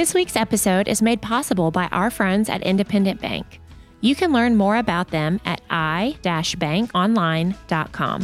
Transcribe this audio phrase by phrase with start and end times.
[0.00, 3.60] This week's episode is made possible by our friends at Independent Bank.
[4.00, 8.20] You can learn more about them at i-bankonline.com.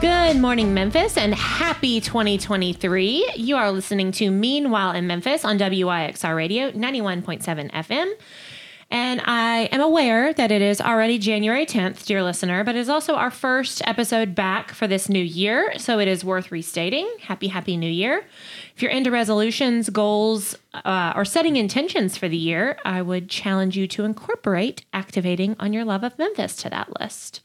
[0.00, 3.32] Good morning, Memphis, and happy 2023.
[3.34, 8.12] You are listening to Meanwhile in Memphis on WYXR Radio 91.7 FM.
[8.88, 12.88] And I am aware that it is already January 10th, dear listener, but it is
[12.88, 15.76] also our first episode back for this new year.
[15.76, 17.10] So it is worth restating.
[17.20, 18.24] Happy, happy new year.
[18.76, 23.76] If you're into resolutions, goals, uh, or setting intentions for the year, I would challenge
[23.76, 27.40] you to incorporate activating on your love of Memphis to that list.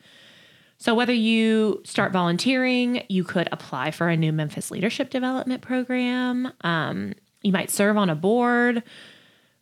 [0.77, 6.53] So, whether you start volunteering, you could apply for a new Memphis leadership development program.
[6.61, 7.13] Um,
[7.43, 8.83] you might serve on a board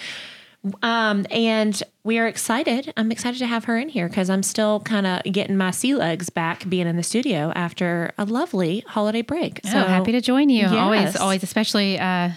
[0.82, 2.92] Um, and we are excited.
[2.96, 5.94] I'm excited to have her in here because I'm still kind of getting my sea
[5.94, 9.60] legs back being in the studio after a lovely holiday break.
[9.64, 10.62] So oh, happy to join you.
[10.62, 10.72] Yes.
[10.72, 12.30] Always, always, especially uh,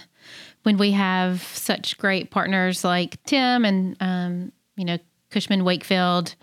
[0.62, 4.98] when we have such great partners like Tim and, um, you know,
[5.30, 6.34] Cushman Wakefield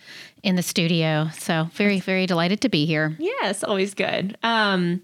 [0.44, 1.30] in the studio.
[1.38, 3.16] So very, very delighted to be here.
[3.20, 4.38] Yes, always good.
[4.44, 5.02] Um,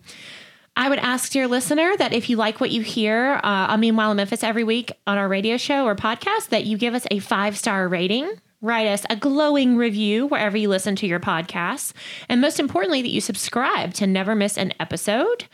[0.75, 4.11] I would ask your listener that if you like what you hear uh, on Meanwhile
[4.11, 7.19] in Memphis every week on our radio show or podcast, that you give us a
[7.19, 8.31] five star rating.
[8.61, 11.93] Write us a glowing review wherever you listen to your podcasts.
[12.29, 15.45] And most importantly, that you subscribe to never miss an episode.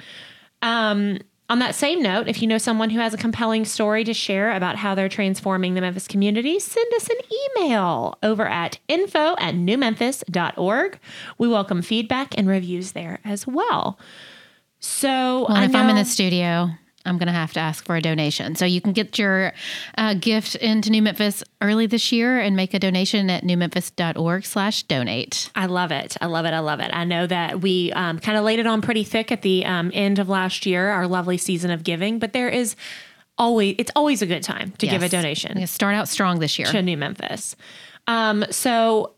[0.62, 4.14] Um, on that same note, if you know someone who has a compelling story to
[4.14, 7.18] share about how they're transforming the Memphis community, send us an
[7.62, 11.00] email over at info at newmemphis.org.
[11.38, 13.98] We welcome feedback and reviews there as well.
[14.80, 16.70] So, well, if know, I'm in the studio,
[17.08, 18.56] I'm going to have to ask for a donation.
[18.56, 19.54] So you can get your
[19.98, 24.84] uh, gift into New Memphis early this year and make a donation at newmemphis.org slash
[24.84, 25.50] donate.
[25.56, 26.18] I love it.
[26.22, 26.54] I love it.
[26.54, 26.92] I love it.
[26.94, 29.90] I know that we um, kind of laid it on pretty thick at the um,
[29.94, 32.76] end of last year, our lovely season of giving, but there is
[33.38, 34.94] always, it's always a good time to yes.
[34.94, 35.66] give a donation.
[35.66, 36.68] Start out strong this year.
[36.68, 37.56] To New Memphis.
[38.08, 39.14] Um, so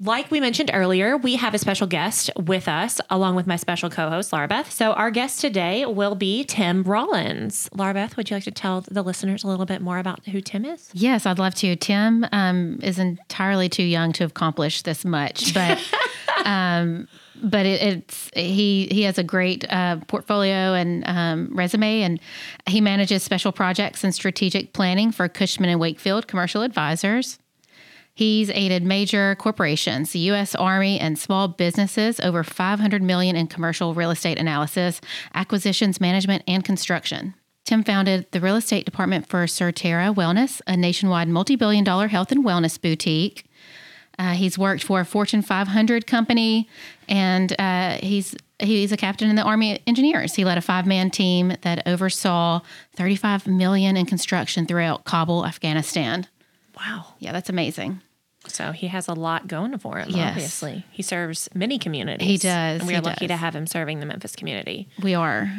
[0.00, 3.88] like we mentioned earlier, we have a special guest with us, along with my special
[3.88, 4.70] co host, Laura Beth.
[4.70, 7.68] So, our guest today will be Tim Rollins.
[7.72, 10.40] Laura Beth, would you like to tell the listeners a little bit more about who
[10.40, 10.90] Tim is?
[10.92, 11.76] Yes, I'd love to.
[11.76, 15.80] Tim um, is entirely too young to accomplish this much, but.
[16.44, 17.06] um,
[17.42, 22.20] but it, it's he he has a great uh, portfolio and um, resume, and
[22.66, 27.38] he manages special projects and strategic planning for Cushman and Wakefield Commercial Advisors.
[28.20, 30.54] He's aided major corporations, the U.S.
[30.54, 35.00] Army, and small businesses over 500 million in commercial real estate analysis,
[35.32, 37.32] acquisitions management, and construction.
[37.64, 42.44] Tim founded the real estate department for Surterra Wellness, a nationwide multi-billion dollar health and
[42.44, 43.46] wellness boutique.
[44.18, 46.68] Uh, he's worked for a Fortune 500 company,
[47.08, 50.34] and uh, he's he's a captain in the Army Engineers.
[50.34, 52.60] He led a five-man team that oversaw
[52.96, 56.26] 35 million in construction throughout Kabul, Afghanistan.
[56.76, 57.14] Wow.
[57.18, 58.02] Yeah, that's amazing.
[58.46, 60.30] So he has a lot going for him, yes.
[60.30, 60.84] obviously.
[60.90, 62.26] He serves many communities.
[62.26, 62.80] He does.
[62.80, 63.36] And we are lucky does.
[63.36, 64.88] to have him serving the Memphis community.
[65.02, 65.50] We are.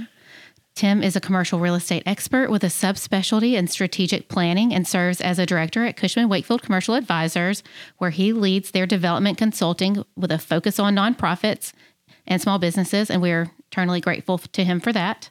[0.74, 5.22] Tim is a commercial real estate expert with a subspecialty in strategic planning and serves
[5.22, 7.62] as a director at Cushman Wakefield Commercial Advisors,
[7.98, 11.74] where he leads their development consulting with a focus on nonprofits
[12.26, 13.12] and small businesses.
[13.12, 15.30] And we're eternally grateful to him for that.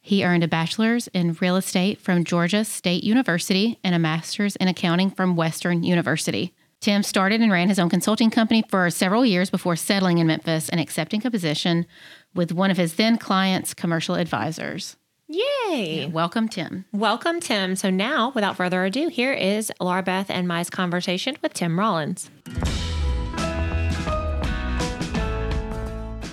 [0.00, 4.68] He earned a bachelor's in real estate from Georgia State University and a master's in
[4.68, 6.52] accounting from Western University.
[6.84, 10.68] Tim started and ran his own consulting company for several years before settling in Memphis
[10.68, 11.86] and accepting a position
[12.34, 14.98] with one of his then clients' commercial advisors.
[15.26, 16.10] Yay!
[16.12, 16.84] Welcome, Tim.
[16.92, 17.74] Welcome, Tim.
[17.74, 22.28] So now, without further ado, here is Laura Beth and my conversation with Tim Rollins.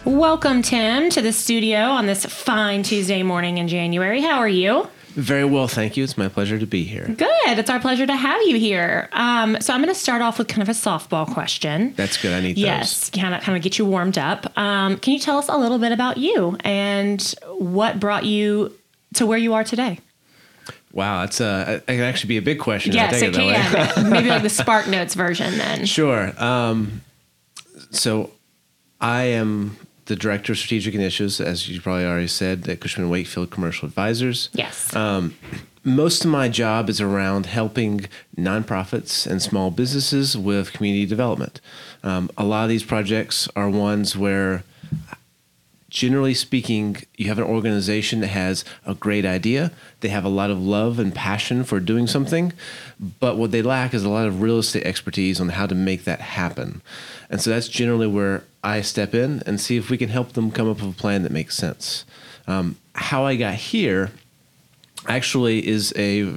[0.04, 4.20] Welcome, Tim, to the studio on this fine Tuesday morning in January.
[4.20, 4.90] How are you?
[5.14, 6.04] Very well, thank you.
[6.04, 7.06] It's my pleasure to be here.
[7.18, 7.60] Good.
[7.60, 9.10] It's our pleasure to have you here.
[9.12, 11.94] Um, so I'm going to start off with kind of a softball question.
[11.96, 12.34] That's good.
[12.34, 14.58] I need yes, kind of kind of get you warmed up.
[14.58, 17.22] Um, can you tell us a little bit about you and
[17.58, 18.74] what brought you
[19.16, 20.00] to where you are today?
[20.94, 22.94] Wow, that's uh, it can actually be a big question.
[22.94, 24.10] Yes, take it can.
[24.10, 25.86] Maybe like the Spark Notes version then.
[25.86, 26.34] Sure.
[26.38, 27.02] Um,
[27.92, 28.32] so,
[29.00, 33.52] I am the director of strategic initiatives, as you probably already said, at Cushman Wakefield
[33.52, 34.50] Commercial Advisors.
[34.54, 34.96] Yes.
[35.84, 38.06] Most of my job is around helping
[38.38, 41.60] nonprofits and small businesses with community development.
[42.04, 44.64] Um, a lot of these projects are ones where,
[45.90, 49.72] generally speaking, you have an organization that has a great idea.
[50.02, 52.54] They have a lot of love and passion for doing something,
[53.20, 56.04] but what they lack is a lot of real estate expertise on how to make
[56.04, 56.84] that happen.
[57.28, 60.52] And so that's generally where I step in and see if we can help them
[60.52, 62.06] come up with a plan that makes sense.
[62.48, 64.12] Um, how I got here
[65.08, 66.34] actually is a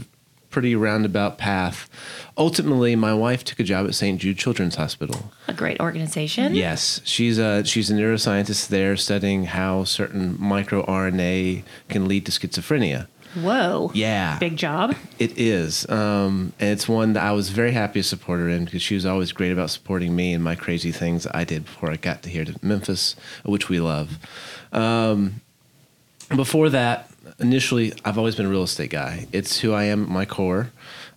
[0.55, 1.91] pretty roundabout path.
[2.39, 4.21] Ultimately, my wife took a job at St.
[4.21, 5.33] Jude Children's Hospital.
[5.49, 6.55] a great organization.
[6.55, 13.09] Yes, she's a she's a neuroscientist there studying how certain microRNA can lead to schizophrenia.
[13.35, 13.91] Whoa.
[13.95, 14.95] Yeah, Big job.
[15.19, 18.65] it is, um, and it's one that I was very happy to support her in
[18.65, 21.91] because she was always great about supporting me and my crazy things I did before
[21.91, 24.19] I got to here to Memphis, which we love.
[24.73, 25.41] Um,
[26.35, 29.27] before that, initially, I've always been a real estate guy.
[29.33, 30.71] It's who I am at my core.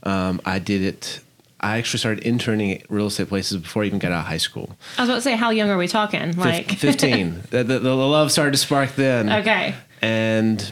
[0.04, 1.20] Um, I did it.
[1.60, 4.38] I actually started interning at real estate places before I even got out of high
[4.38, 4.78] school.
[4.98, 6.28] I was about to say, how young are we talking?
[6.34, 7.44] Fif- Like, 15.
[7.50, 9.32] the, the, the love started to spark then.
[9.32, 9.74] okay.
[10.02, 10.72] And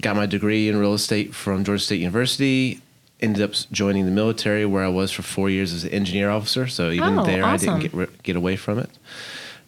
[0.00, 2.80] got my degree in real estate from Georgia State University.
[3.20, 6.66] Ended up joining the military where I was for four years as an engineer officer.
[6.66, 8.90] So even Oh, there, I didn't get, get away from it.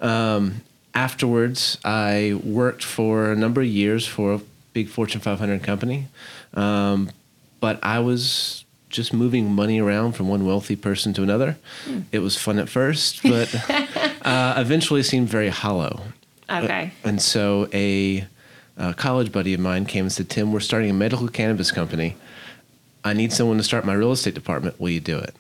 [0.01, 0.61] Um,
[0.95, 4.41] afterwards, I worked for a number of years for a
[4.75, 6.09] big Fortune 500 company.
[6.55, 7.11] Um,
[7.61, 11.57] but I was just moving money around from one wealthy person to another.
[11.85, 12.01] Hmm.
[12.13, 13.55] It was fun at first, but
[14.23, 16.03] uh, eventually seemed very hollow.
[16.51, 16.93] Okay.
[17.05, 18.27] And so a,
[18.79, 22.17] uh college buddy of mine came and said, Tim, we're starting a medical cannabis company.
[23.05, 24.81] I need someone to start my real estate department.
[24.81, 25.35] Will you do it?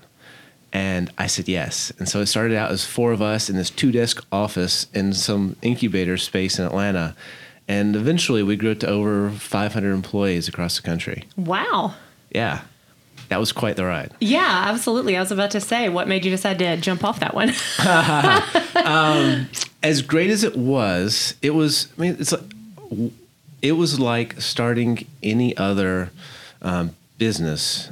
[0.72, 1.92] And I said yes.
[1.98, 5.12] And so it started out as four of us in this two desk office in
[5.14, 7.16] some incubator space in Atlanta.
[7.66, 11.24] And eventually we grew it to over 500 employees across the country.
[11.36, 11.94] Wow.
[12.30, 12.62] Yeah,
[13.28, 14.12] that was quite the ride.
[14.20, 15.16] Yeah, absolutely.
[15.16, 17.50] I was about to say, what made you decide to jump off that one?
[19.82, 21.88] as great as it was, it was.
[21.96, 22.42] I mean, it's like
[23.62, 26.10] it was like starting any other
[26.62, 27.90] um, business,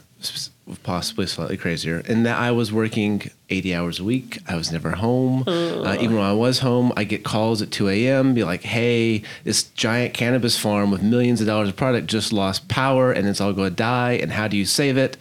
[0.82, 2.00] possibly slightly crazier.
[2.00, 4.38] In that I was working eighty hours a week.
[4.48, 5.44] I was never home.
[5.46, 8.34] Uh, even when I was home, I get calls at two a.m.
[8.34, 12.69] Be like, "Hey, this giant cannabis farm with millions of dollars of product just lost
[12.69, 14.12] power, and it's all going to die.
[14.12, 15.16] And how do you save it?"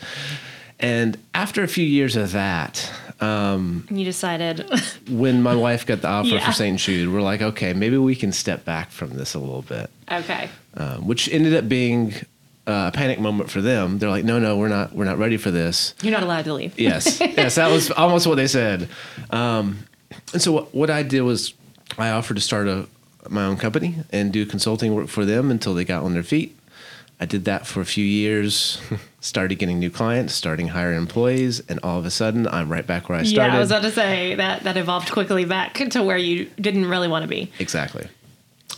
[0.80, 2.91] And after a few years of that,
[3.21, 4.69] you decided,
[5.09, 6.45] when my wife got the offer Yeah.
[6.45, 6.79] for St.
[6.79, 10.50] Jude, we're like, okay, maybe we can step back from this a little bit, okay.
[10.75, 12.13] um, which ended up being
[12.67, 14.00] uh, a panic moment for them.
[14.00, 15.93] They're like, no, no, we're not, we're not ready for this.
[16.01, 16.74] You're not allowed to leave.
[16.79, 18.89] Yes, yes, that was almost what they said.
[19.29, 19.79] Um,
[20.34, 21.53] and so what, what I did was
[21.98, 22.88] I offered to start a
[23.29, 26.54] my own company and do consulting work for them until they got on their feet.
[27.25, 28.79] I did that for a few years,
[29.20, 33.10] started getting new clients, starting hiring employees, and all of a sudden I'm right back
[33.10, 33.51] where I started.
[33.51, 36.86] Yeah, I was about to say that that evolved quickly back to where you didn't
[36.86, 37.51] really want to be.
[37.58, 38.10] Exactly.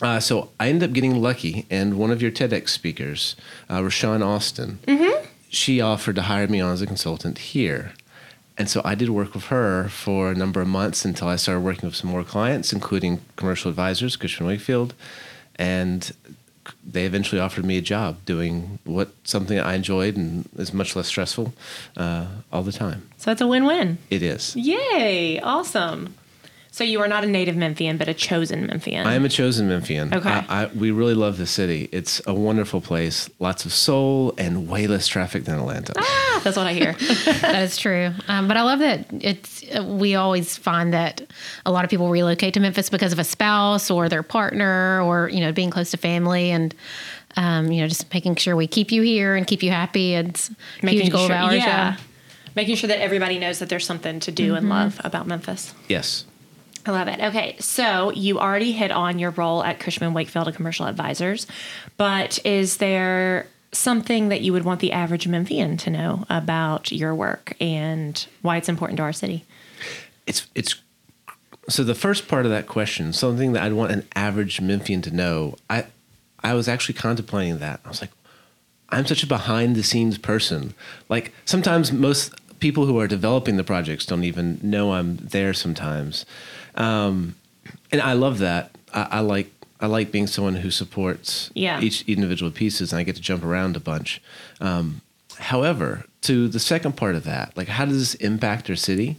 [0.02, 3.36] Uh, so I ended up getting lucky, and one of your TEDx speakers,
[3.70, 4.80] uh, Rashawn Austin,
[5.50, 7.92] she offered to hire me on as a consultant here.
[8.58, 11.66] And so I did work with her for a number of months until I started
[11.66, 14.94] working with some more clients, including commercial advisors, Cushman Wakefield,
[15.56, 16.14] and
[16.86, 21.08] they eventually offered me a job doing what something I enjoyed and is much less
[21.08, 21.54] stressful
[21.96, 23.10] uh, all the time.
[23.18, 23.98] So it's a win-win.
[24.10, 24.56] It is.
[24.56, 25.40] Yay!
[25.40, 26.16] Awesome.
[26.78, 29.08] So you are not a native Memphian, but a chosen Memphian.
[29.08, 30.14] I am a chosen Memphian.
[30.14, 30.30] Okay.
[30.30, 31.90] I, I, we really love the city.
[31.92, 35.94] It's a wonderful place, lots of soul, and way less traffic than Atlanta.
[35.98, 36.94] Ah, that's what I hear.
[37.42, 38.12] that is true.
[38.28, 39.64] Um, but I love that it's.
[39.76, 41.24] uh, We always find that
[41.66, 45.30] a lot of people relocate to Memphis because of a spouse or their partner, or
[45.30, 46.76] you know, being close to family, and
[47.38, 50.14] um, you know, just making sure we keep you here and keep you happy.
[50.14, 50.52] It's
[50.84, 51.56] a huge goal sure, of ours.
[51.56, 51.66] yeah.
[51.66, 51.98] Yeah.
[52.54, 55.74] Making sure that everybody knows that there's something to do and love about Memphis.
[55.88, 56.26] Yes.
[56.88, 57.20] I love it.
[57.20, 61.46] Okay, so you already hit on your role at Cushman Wakefield, commercial advisors,
[61.98, 67.14] but is there something that you would want the average Memphian to know about your
[67.14, 69.44] work and why it's important to our city?
[70.26, 70.76] It's it's
[71.68, 75.12] so the first part of that question, something that I'd want an average Memphian to
[75.12, 75.56] know.
[75.70, 75.88] I
[76.42, 77.82] I was actually contemplating that.
[77.84, 78.12] I was like,
[78.90, 80.74] I'm such a behind the scenes person.
[81.10, 86.26] Like sometimes most people who are developing the projects don't even know I'm there sometimes.
[86.78, 87.36] Um,
[87.92, 88.72] and I love that.
[88.94, 91.82] I, I, like I like being someone who supports yeah.
[91.82, 94.22] each individual pieces, and I get to jump around a bunch.
[94.62, 95.02] Um,
[95.38, 99.18] however, to the second part of that, like how does this impact our city?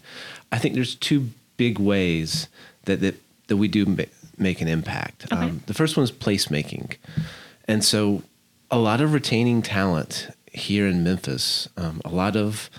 [0.50, 2.48] I think there's two big ways
[2.84, 3.16] that that,
[3.48, 4.04] that we do ma-
[4.36, 5.26] make an impact.
[5.32, 5.36] Okay.
[5.36, 6.96] Um, the first one is placemaking,
[7.66, 8.22] and so
[8.70, 12.70] a lot of retaining talent here in Memphis, um, a lot of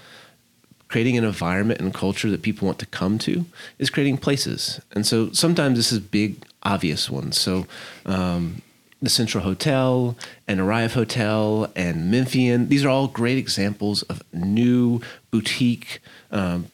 [0.89, 3.45] creating an environment and culture that people want to come to
[3.77, 4.81] is creating places.
[4.91, 7.39] And so sometimes this is big, obvious ones.
[7.39, 7.67] So
[8.05, 8.61] um,
[9.01, 10.17] the Central Hotel
[10.47, 14.99] and Arrive Hotel and Memphian, these are all great examples of new
[15.31, 15.99] boutique
[16.31, 16.65] um,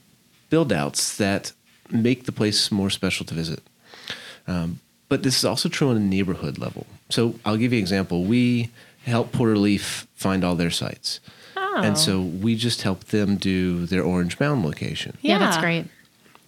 [0.49, 1.51] build outs that
[1.91, 3.61] make the place more special to visit.
[4.47, 4.79] Um,
[5.09, 6.87] but this is also true on a neighborhood level.
[7.09, 8.23] So I'll give you an example.
[8.23, 8.71] We
[9.03, 11.19] help Porter-Leath find all their sites.
[11.83, 15.17] And so we just help them do their Orange Mound location.
[15.21, 15.85] Yeah, that's great.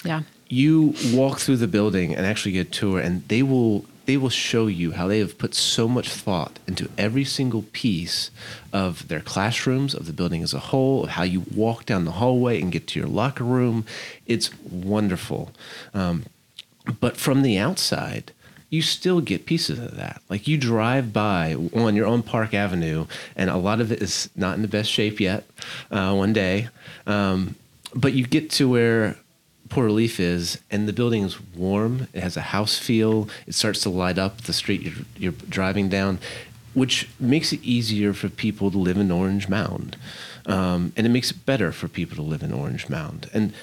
[0.03, 0.21] Yeah.
[0.47, 4.29] You walk through the building and actually get a tour, and they will they will
[4.29, 8.31] show you how they have put so much thought into every single piece
[8.71, 12.11] of their classrooms, of the building as a whole, of how you walk down the
[12.11, 13.85] hallway and get to your locker room.
[14.25, 15.51] It's wonderful.
[15.93, 16.23] Um,
[17.01, 18.31] but from the outside,
[18.69, 20.21] you still get pieces of that.
[20.29, 24.29] Like you drive by on your own Park Avenue, and a lot of it is
[24.35, 25.45] not in the best shape yet.
[25.89, 26.69] Uh, one day,
[27.05, 27.55] um,
[27.95, 29.17] but you get to where
[29.69, 32.07] Porter-Leath is, and the building is warm.
[32.13, 33.29] It has a house feel.
[33.45, 36.19] It starts to light up the street you're, you're driving down,
[36.73, 39.97] which makes it easier for people to live in Orange Mound,
[40.45, 43.29] um, and it makes it better for people to live in Orange Mound.
[43.33, 43.53] And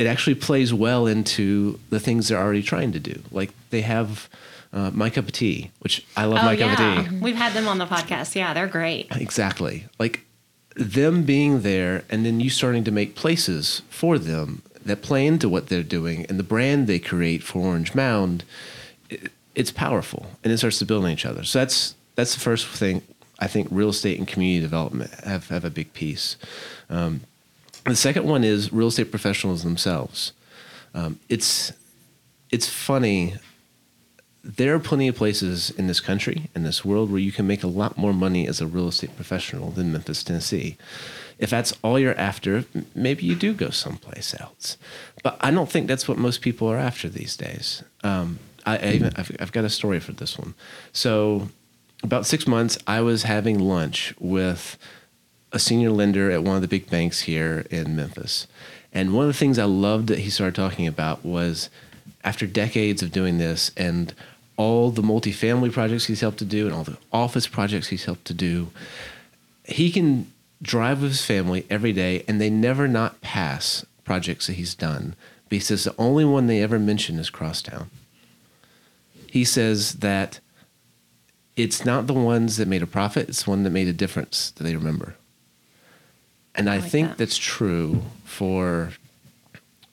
[0.00, 3.22] it actually plays well into the things they're already trying to do.
[3.30, 4.30] Like they have
[4.72, 6.78] uh, My Cup of Tea, which I love Oh, My Cup of
[7.10, 7.18] Tea.
[7.18, 8.34] We've had them on the podcast.
[8.34, 9.08] Yeah, they're great.
[9.14, 9.84] Exactly.
[9.98, 10.24] Like
[10.74, 15.50] them being there and then you starting to make places for them that play into
[15.50, 18.42] what they're doing and the brand they create for Orange Mound,
[19.10, 21.44] it, it's powerful and it starts to build on each other.
[21.44, 23.02] So that's that's the first thing.
[23.38, 26.36] I think real estate and community development have, have a big piece.
[26.88, 27.20] Um,
[27.84, 30.32] the second one is real estate professionals themselves.
[30.94, 31.72] Um, it's
[32.50, 33.34] it's funny.
[34.42, 37.62] There are plenty of places in this country, in this world, where you can make
[37.62, 40.76] a lot more money as a real estate professional than Memphis, Tennessee.
[41.38, 44.76] If that's all you're after, maybe you do go someplace else.
[45.22, 47.82] But I don't think that's what most people are after these days.
[48.02, 50.54] Um, I, I've, I've got a story for this one.
[50.92, 51.48] So,
[52.02, 54.78] about six months, I was having lunch with
[55.52, 58.46] a senior lender at one of the big banks here in Memphis.
[58.92, 61.70] And one of the things I loved that he started talking about was
[62.24, 64.14] after decades of doing this and
[64.56, 68.26] all the multifamily projects he's helped to do and all the office projects he's helped
[68.26, 68.70] to do,
[69.64, 70.30] he can
[70.60, 75.14] drive with his family every day and they never not pass projects that he's done.
[75.48, 77.90] But he says the only one they ever mention is Crosstown.
[79.26, 80.40] He says that
[81.56, 84.64] it's not the ones that made a profit, it's one that made a difference that
[84.64, 85.14] they remember.
[86.60, 87.16] And I, like think that.
[87.16, 88.92] that's true for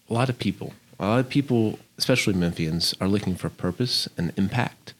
[0.09, 0.73] a lot of people.
[0.99, 4.93] A lot of people, especially Memphians, are looking for purpose and impact.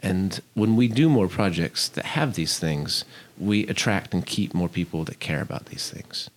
[0.00, 3.04] And when we do more projects that have these things,
[3.36, 6.30] we attract and keep more people that care about these things.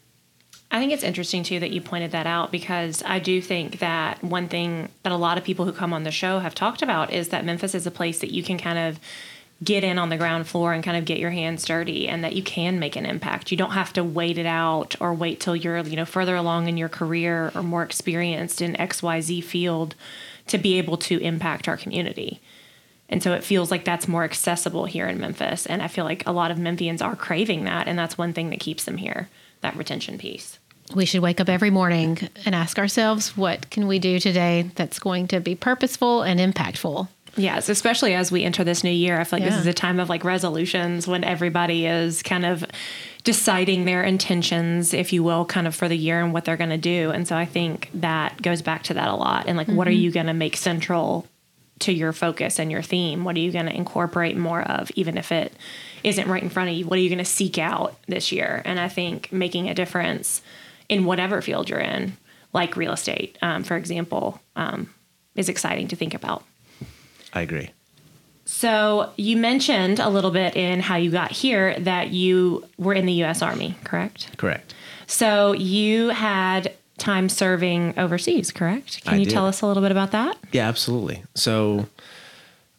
[0.69, 4.21] I think it's interesting too that you pointed that out because I do think that
[4.21, 7.13] one thing that a lot of people who come on the show have talked about
[7.13, 8.99] is that Memphis is a place that you can kind of
[9.63, 12.35] get in on the ground floor and kind of get your hands dirty and that
[12.35, 13.51] you can make an impact.
[13.51, 16.67] You don't have to wait it out or wait till you're, you know, further along
[16.67, 19.95] in your career or more experienced in XYZ field
[20.47, 22.39] to be able to impact our community.
[23.09, 25.65] And so it feels like that's more accessible here in Memphis.
[25.65, 27.87] And I feel like a lot of Memphians are craving that.
[27.87, 29.29] And that's one thing that keeps them here
[29.61, 30.59] that retention piece.
[30.93, 34.99] We should wake up every morning and ask ourselves, what can we do today that's
[34.99, 37.07] going to be purposeful and impactful?
[37.37, 39.19] Yes, especially as we enter this new year.
[39.19, 39.51] I feel like Yeah.
[39.55, 42.65] this is a time of like resolutions when everybody is kind of
[43.23, 46.69] deciding their intentions, if you will, kind of for the year and what they're going
[46.71, 47.11] to do.
[47.11, 49.45] And so I think that goes back to that a lot.
[49.47, 51.27] And like, what are you going to make central
[51.79, 53.23] to your focus and your theme?
[53.23, 55.53] What are you going to incorporate more of, even if it
[56.03, 56.85] isn't right in front of you?
[56.87, 58.63] What are you going to seek out this year?
[58.65, 60.41] And I think making a difference
[60.89, 62.17] in whatever field you're in,
[62.53, 64.89] like real estate, um, for example, um,
[65.35, 66.43] is exciting to think about.
[67.33, 67.71] I agree.
[68.45, 73.05] So you mentioned a little bit in how you got here that you were in
[73.05, 73.41] the U.S.
[73.41, 74.37] Army, correct?
[74.37, 74.73] Correct.
[75.05, 79.03] So you had time serving overseas, correct?
[79.03, 79.33] Can I you did.
[79.33, 80.37] tell us a little bit about that?
[80.51, 81.23] Yeah, absolutely.
[81.35, 81.87] So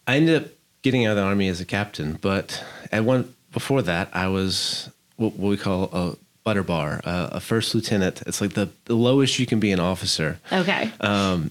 [0.06, 0.48] I ended up
[0.82, 4.90] getting out of the army as a captain, but at one before that, I was
[5.16, 8.22] what, we call a butter bar, uh, a first lieutenant.
[8.26, 10.38] It's like the, the lowest you can be an officer.
[10.50, 10.90] Okay.
[11.00, 11.50] And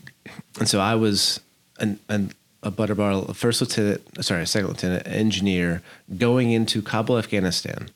[0.66, 1.40] so I was
[1.80, 2.32] an, an,
[2.64, 5.82] a butter bar, a first lieutenant, sorry, a second lieutenant engineer
[6.18, 7.90] going into Kabul, Afghanistan.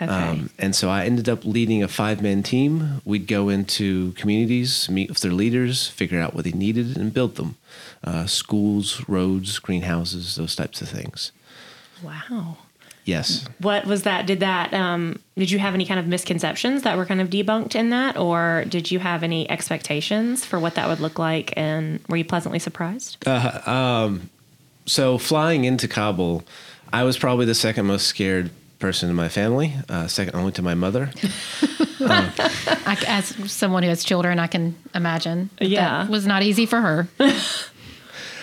[0.00, 0.06] okay.
[0.06, 3.00] Um, and so I ended up leading a five man team.
[3.04, 7.36] We'd go into communities, meet with their leaders, figure out what they needed, and build
[7.36, 7.56] them
[8.02, 11.32] uh, schools, roads, greenhouses, those types of things.
[12.02, 12.58] wow.
[13.04, 13.46] Yes.
[13.58, 14.26] What was that?
[14.26, 14.72] Did that?
[14.72, 18.16] Um, did you have any kind of misconceptions that were kind of debunked in that,
[18.16, 21.52] or did you have any expectations for what that would look like?
[21.56, 23.18] And were you pleasantly surprised?
[24.86, 26.44] So flying into Kabul,
[26.92, 30.62] I was probably the second most scared person in my family, uh, second only to
[30.62, 31.10] my mother.
[32.00, 35.48] I, as someone who has children, I can imagine.
[35.58, 36.04] Yeah.
[36.04, 37.08] that was not easy for her.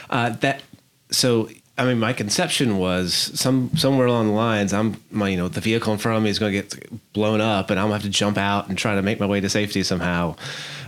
[0.10, 0.62] Uh, that
[1.10, 1.48] so
[1.82, 5.62] I mean my conception was some somewhere along the lines I'm my you know the
[5.62, 8.04] vehicle in front of me is going to get blown up and I'm gonna have
[8.04, 10.36] to jump out and try to make my way to safety somehow.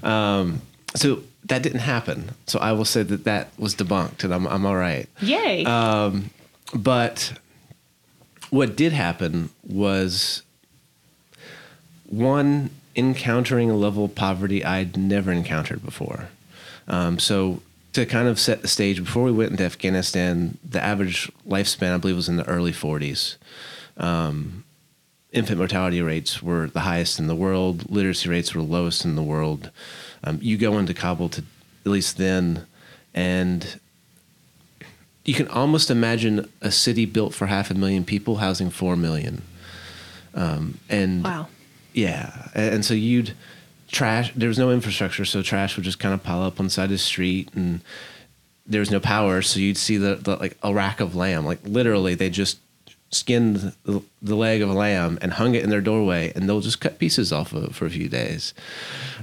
[0.04, 0.62] Um,
[0.94, 2.30] so that didn't happen.
[2.46, 5.10] So I will say that that was debunked and I'm I'm all right.
[5.20, 5.66] Yay!
[6.76, 7.34] But
[8.52, 10.44] what did happen was
[12.06, 16.30] one encountering a level of poverty I'd never encountered before.
[16.88, 21.32] Um, so to kind of set the stage, before we went into Afghanistan, the average
[21.48, 23.38] lifespan I believe was in the early 40s.
[23.98, 24.64] Um,
[25.32, 27.90] infant mortality rates were the highest in the world.
[27.90, 29.70] Literacy rates were lowest in the world.
[30.24, 31.44] Um, you go into Kabul to
[31.86, 32.66] at least then,
[33.14, 33.80] and
[35.26, 39.42] you can almost imagine a city built for half a million people housing four million.
[40.34, 41.48] Um, and wow.
[41.94, 43.34] yeah, and, and so you'd
[43.94, 44.34] trash.
[44.36, 46.86] There was no infrastructure, so trash would just kind of pile up on the side
[46.86, 47.80] of the street, and
[48.66, 51.46] there was no power, so you'd see the, the like a rack of lamb.
[51.46, 52.60] Like literally, they just
[53.12, 56.60] skinned the, the leg of a lamb and hung it in their doorway, and they'll
[56.60, 58.54] just cut pieces off of it for a few days.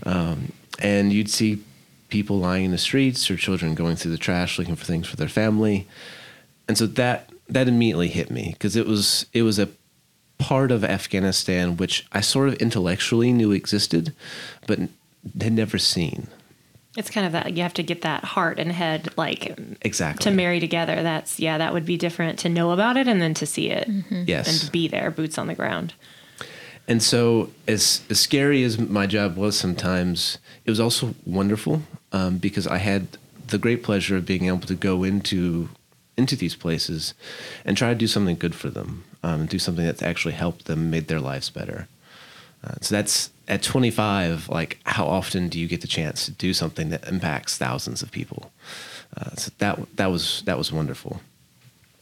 [0.06, 1.62] Um, and you'd see
[2.08, 5.16] people lying in the streets or children going through the trash looking for things for
[5.16, 5.86] their family,
[6.68, 9.68] and so that that immediately hit me because it was it was a
[10.40, 14.12] part of Afghanistan which I sort of intellectually knew existed,
[14.66, 14.78] but
[15.40, 16.26] had never seen.
[16.96, 20.24] It's kind of that you have to get that heart and head like Exactly.
[20.24, 21.02] to marry together.
[21.04, 23.88] That's yeah, that would be different to know about it and then to see it
[24.10, 24.62] Yes.
[24.64, 25.94] and be there, boots on the ground.
[26.88, 32.38] And so, as as scary as my job was sometimes, it was also wonderful um,
[32.38, 33.06] because I had
[33.46, 35.68] the great pleasure of being able to go into
[36.16, 37.14] into these places
[37.64, 40.66] and try to do something good for them, um, and do something that's actually helped
[40.66, 41.88] them, made their lives better.
[42.62, 44.48] Uh, so that's at 25.
[44.48, 48.10] Like, how often do you get the chance to do something that impacts thousands of
[48.10, 48.52] people?
[49.16, 51.20] Uh, so that that was that was wonderful.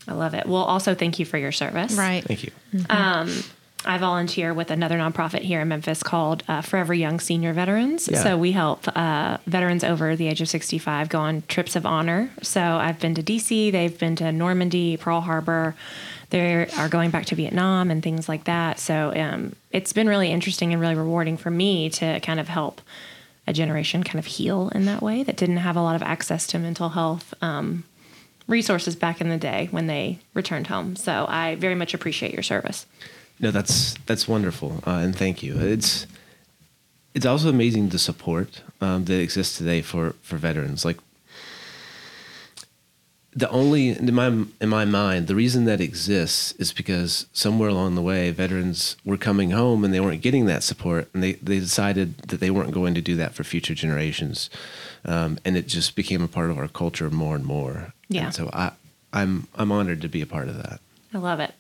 [0.07, 0.47] I love it.
[0.47, 1.95] Well, also thank you for your service.
[1.95, 2.25] Right.
[2.25, 2.51] Thank you.
[3.85, 8.09] I volunteer with another nonprofit here in Memphis called uh, Forever Young Senior Veterans.
[8.09, 8.23] Yeah.
[8.23, 12.31] So we help uh, veterans over the age of 65 go on trips of honor.
[12.43, 15.77] So I've been to DC, they've been to Normandy, Pearl Harbor.
[16.31, 18.79] They are going back to Vietnam and things like that.
[18.79, 22.81] So um, it's been really interesting and really rewarding for me to kind of help
[23.47, 26.47] a generation kind of heal in that way that didn't have a lot of access
[26.49, 27.85] to mental health um,
[28.47, 30.97] resources back in the day when they returned home.
[30.97, 32.87] So I very much appreciate your service.
[33.41, 35.59] No, that's that's wonderful, uh, and thank you.
[35.59, 36.07] It's
[37.14, 40.85] it's also amazing the support um, that exists today for for veterans.
[40.85, 40.99] Like
[43.38, 47.94] the only in my in my mind, the reason that exists is because somewhere along
[47.94, 51.61] the way, veterans were coming home and they weren't getting that support, and they they
[51.61, 54.51] decided that they weren't going to do that for future generations,
[55.05, 57.94] um, and it just became a part of our culture more and more.
[58.09, 58.27] Yeah.
[58.27, 58.72] And so I
[59.12, 60.81] I'm I'm honored to be a part of that.
[61.14, 61.55] I love it.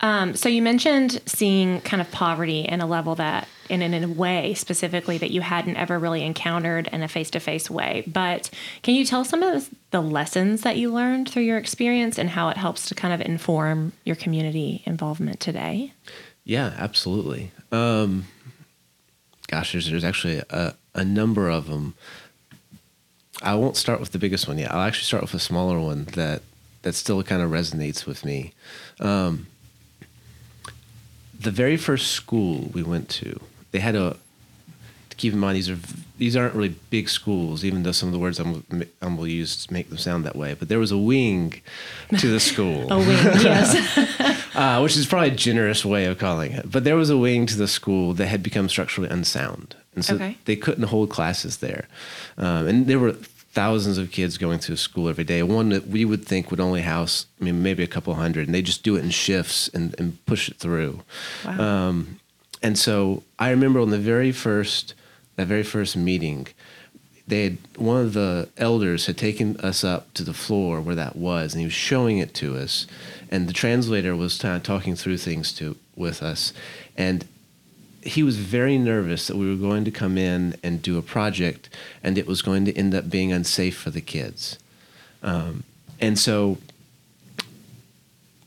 [0.00, 4.08] Um, so you mentioned seeing kind of poverty in a level that, in, in a
[4.08, 8.04] way specifically that you hadn't ever really encountered in a face-to-face way.
[8.06, 8.50] But
[8.82, 12.48] can you tell some of the lessons that you learned through your experience and how
[12.48, 15.92] it helps to kind of inform your community involvement today?
[16.44, 17.52] Yeah, absolutely.
[17.72, 18.26] Um,
[19.48, 21.94] gosh, there's, there's actually a, a number of them.
[23.42, 24.72] I won't start with the biggest one yet.
[24.72, 26.42] I'll actually start with a smaller one that
[26.82, 28.52] that still kind of resonates with me.
[29.00, 29.46] Um,
[31.44, 33.38] the very first school we went to,
[33.72, 34.16] they had a
[35.10, 35.78] To keep in mind these are
[36.18, 38.52] these aren't really big schools, even though some of the words I'm
[39.02, 40.54] I'm will use make them sound that way.
[40.58, 41.62] But there was a wing
[42.20, 43.08] to the school, A wing,
[43.50, 43.68] yes.
[44.54, 46.64] uh, which is probably a generous way of calling it.
[46.70, 50.14] But there was a wing to the school that had become structurally unsound, and so
[50.14, 50.36] Okay.
[50.44, 51.84] they couldn't hold classes there.
[52.38, 53.14] Um, and there were
[53.54, 55.42] thousands of kids going through school every day.
[55.42, 58.54] One that we would think would only house, I mean, maybe a couple hundred, and
[58.54, 61.02] they just do it in shifts and, and push it through.
[61.44, 61.60] Wow.
[61.60, 62.20] Um,
[62.62, 64.94] and so I remember on the very first,
[65.36, 66.48] that very first meeting,
[67.28, 71.14] they had one of the elders had taken us up to the floor where that
[71.14, 72.86] was, and he was showing it to us,
[73.30, 76.52] and the translator was kind of talking through things to with us,
[76.96, 77.24] and
[78.04, 81.68] he was very nervous that we were going to come in and do a project,
[82.02, 84.58] and it was going to end up being unsafe for the kids,
[85.22, 85.64] um,
[86.00, 86.58] and so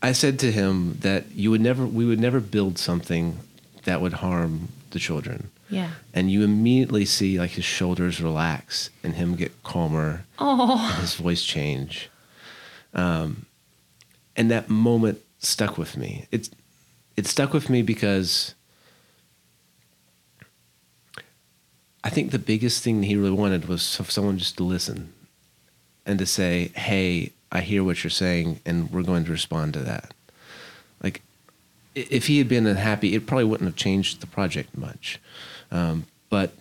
[0.02, 3.38] I said to him that you would never, we would never build something
[3.84, 5.50] that would harm the children.
[5.70, 5.90] Yeah.
[6.14, 11.14] and you immediately see like his shoulders relax and him get calmer Oh, and his
[11.16, 12.08] voice change.
[12.94, 13.44] Um,
[14.34, 16.26] and that moment stuck with me.
[16.30, 16.48] It's
[17.18, 18.54] it stuck with me because
[22.08, 25.12] i think the biggest thing he really wanted was for someone just to listen
[26.06, 29.80] and to say hey i hear what you're saying and we're going to respond to
[29.80, 30.14] that.
[31.02, 31.20] Like
[31.94, 35.20] if he had been unhappy it probably wouldn't have changed the project much.
[35.70, 36.54] Um, but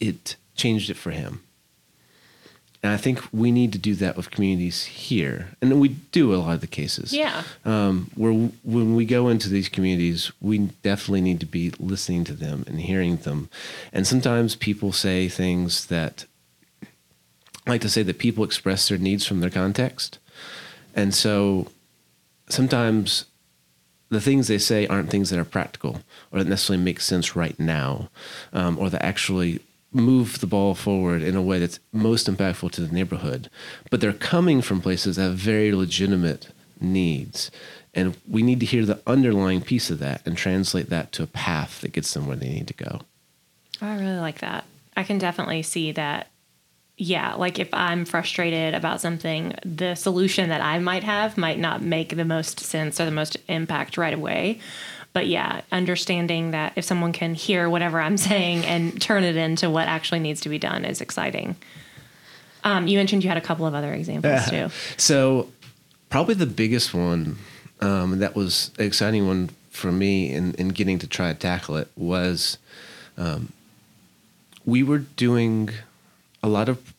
[0.00, 1.42] it changed it for him
[2.82, 6.36] and I think we need to do that with communities here, and we do a
[6.36, 7.12] lot of the cases.
[7.12, 7.44] yeah.
[7.64, 12.32] Um, where when we go into these communities, we definitely need to be listening to
[12.32, 13.48] them and hearing them.
[13.92, 16.26] And sometimes people say things that,
[17.66, 20.18] I like to say that people express their needs from their context,
[20.94, 21.70] and so
[22.48, 23.26] sometimes
[24.08, 27.58] the things they say aren't things that are practical or that necessarily make sense right
[27.58, 28.10] now,
[28.52, 29.60] um, or that actually
[29.92, 33.50] move the ball forward in a way that's most impactful to the neighborhood.
[33.90, 36.48] But they're coming from places that have very legitimate
[36.80, 37.50] needs.
[37.94, 41.26] And we need to hear the underlying piece of that and translate that to a
[41.26, 43.00] path that gets them where they need to go.
[43.80, 44.64] I really like that.
[44.96, 46.28] I can definitely see that.
[46.96, 51.82] Yeah, like if I'm frustrated about something, the solution that I might have might not
[51.82, 54.60] make the most sense or the most impact right away.
[55.12, 59.68] But yeah, understanding that if someone can hear whatever I'm saying and turn it into
[59.70, 61.56] what actually needs to be done is exciting.
[62.64, 64.68] Um, you mentioned you had a couple of other examples too.
[64.96, 65.48] So,
[66.10, 67.38] probably the biggest one
[67.80, 71.76] um, that was an exciting one for me in, in getting to try to tackle
[71.76, 72.58] it was
[73.16, 73.52] um,
[74.64, 75.70] we were doing
[76.42, 76.94] a lot of,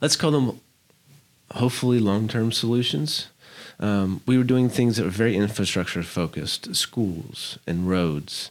[0.00, 0.60] let's call them
[1.52, 3.28] hopefully long term solutions.
[3.80, 8.50] Um, we were doing things that were very infrastructure focused, schools and roads.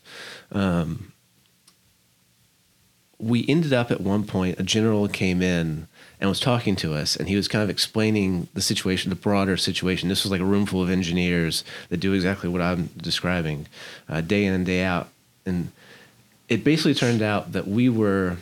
[0.52, 1.14] Um,
[3.20, 5.88] we ended up at one point, a general came in
[6.20, 9.56] and was talking to us, and he was kind of explaining the situation, the broader
[9.56, 10.10] situation.
[10.10, 13.68] This was like a room full of engineers that do exactly what I'm describing,
[14.10, 15.10] uh, day in and day out.
[15.46, 15.72] And
[16.50, 18.38] it basically turned out that we were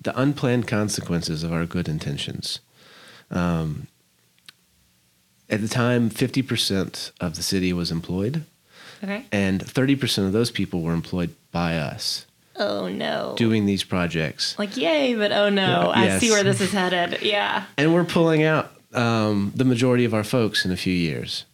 [0.00, 2.60] the unplanned consequences of our good intentions.
[3.30, 3.86] Um,
[5.54, 8.44] at the time, 50% of the city was employed,
[9.02, 9.24] Okay.
[9.32, 13.34] and 30% of those people were employed by us Oh no.
[13.36, 14.58] doing these projects.
[14.58, 16.20] like yay, but oh no, I Yes.
[16.20, 17.22] see where this is headed.
[17.22, 17.64] Yeah.
[17.76, 21.44] And we're pulling out um, the majority of our folks in a few years.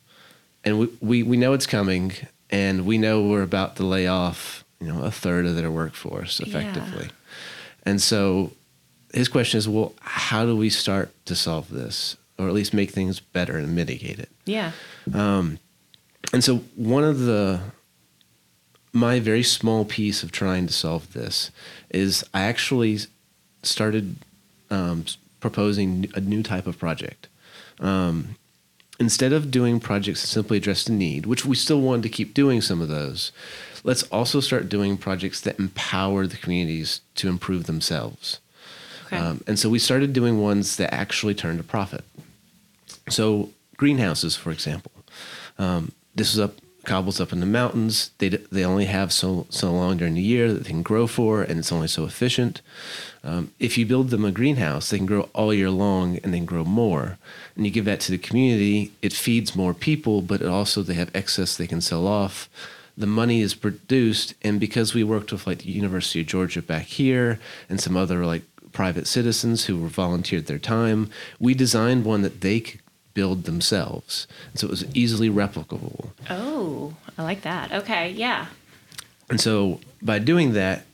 [0.64, 2.12] And we, we, we know it's coming,
[2.50, 6.38] and we know we're about to lay off, you know, a third of their workforce
[6.40, 7.08] effectively.
[7.86, 8.52] And so
[9.14, 12.90] his question is, well, how do we start to solve this, or at least make
[12.90, 14.30] things better and mitigate it?
[14.46, 14.72] Yeah.
[16.32, 17.60] And so one of the
[18.92, 21.50] my very small piece of trying to solve this
[21.90, 22.98] is I actually
[23.62, 24.16] started
[24.70, 25.04] um,
[25.38, 27.28] proposing a new type of project.
[27.78, 28.36] Um,
[28.98, 32.34] instead of doing projects that simply address the need, which we still wanted to keep
[32.34, 33.32] doing some of those,
[33.84, 38.40] let's also start doing projects that empower the communities to improve themselves.
[39.06, 39.16] Okay.
[39.16, 42.04] Um, and so we started doing ones that actually turned a profit.
[43.10, 44.92] So greenhouses, for example,
[45.58, 48.10] um, this is up Kabul's up in the mountains.
[48.18, 51.42] They they only have so so long during the year that they can grow for,
[51.42, 52.62] and it's only so efficient.
[53.22, 56.46] Um, if you build them a greenhouse, they can grow all year long and then
[56.46, 57.18] grow more.
[57.54, 61.10] And you give that to the community, it feeds more people, but also they have
[61.14, 62.48] excess they can sell off.
[62.96, 66.86] The money is produced, and because we worked with like the University of Georgia back
[66.86, 68.42] here and some other like
[68.72, 72.80] private citizens who volunteered their time, we designed one that they could
[73.14, 74.26] build themselves.
[74.54, 76.10] So it was easily replicable.
[76.28, 77.72] Oh, I like that.
[77.72, 78.46] Okay, yeah.
[79.28, 80.84] And so by doing that,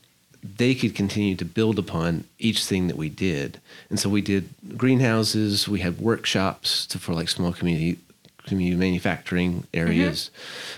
[0.42, 3.60] they could continue to build upon each thing that we did.
[3.90, 7.98] And so we did greenhouses, we had workshops to, for like small community
[8.46, 10.30] community manufacturing areas,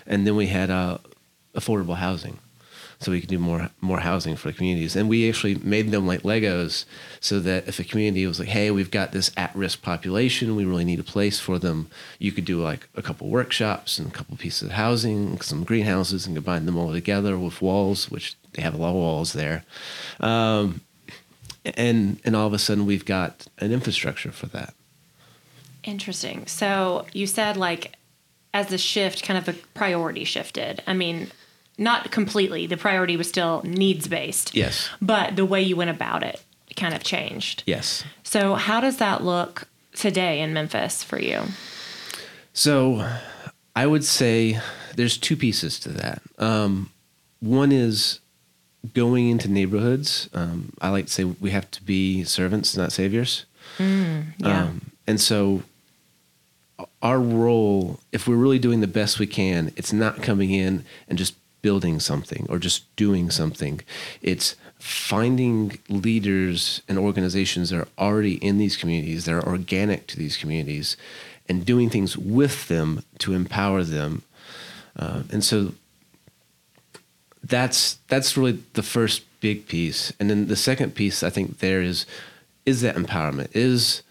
[0.07, 0.97] and then we had uh,
[1.55, 2.39] affordable housing.
[3.01, 6.07] So we could do more more housing for the communities, and we actually made them
[6.07, 6.85] like Legos,
[7.21, 10.85] so that if a community was like, "Hey, we've got this at-risk population, we really
[10.85, 14.37] need a place for them," you could do like a couple workshops and a couple
[14.37, 18.75] pieces of housing, some greenhouses, and combine them all together with walls, which they have
[18.75, 19.65] a lot of walls there,
[20.19, 20.81] um,
[21.65, 24.75] and and all of a sudden we've got an infrastructure for that.
[25.85, 26.49] Interesting.
[26.49, 27.95] So you said like
[28.53, 30.83] as the shift, kind of the priority shifted.
[30.87, 31.31] I mean,
[31.79, 32.67] not completely.
[32.67, 34.55] The priority was still needs based.
[34.55, 34.91] Yes.
[35.01, 36.43] But the way you went about it
[36.77, 37.63] kind of changed.
[37.67, 38.05] Yes.
[38.23, 41.43] So how does that look today in Memphis for you?
[42.53, 43.09] So
[43.75, 44.61] I would say
[44.97, 46.23] there's two pieces to that.
[46.39, 46.91] Um,
[47.41, 48.21] one is
[48.95, 50.29] going into neighborhoods.
[50.33, 53.45] Um, I like to say we have to be servants, not saviors.
[53.79, 54.25] Yeah.
[54.41, 55.63] Um, and so
[57.03, 61.19] our role, if we're really doing the best we can, it's not coming in and
[61.19, 63.81] just building something or just doing something.
[64.23, 70.17] It's finding leaders and organizations that are already in these communities, that are organic to
[70.17, 70.97] these communities,
[71.49, 74.23] and doing things with them to empower them.
[74.97, 75.73] Uh, and so
[77.43, 80.13] that's that's really the first big piece.
[80.21, 82.07] And then the second piece I think there is
[82.67, 84.03] is that empowerment is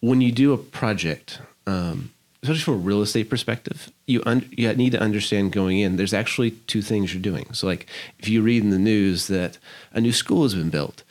[0.00, 2.11] when you do a project, um,
[2.42, 5.96] especially from a real estate perspective, you un- you need to understand going in.
[5.96, 7.46] There's actually two things you're doing.
[7.52, 7.86] So like
[8.18, 9.58] if you read in the news that
[9.92, 11.04] a new school has been built,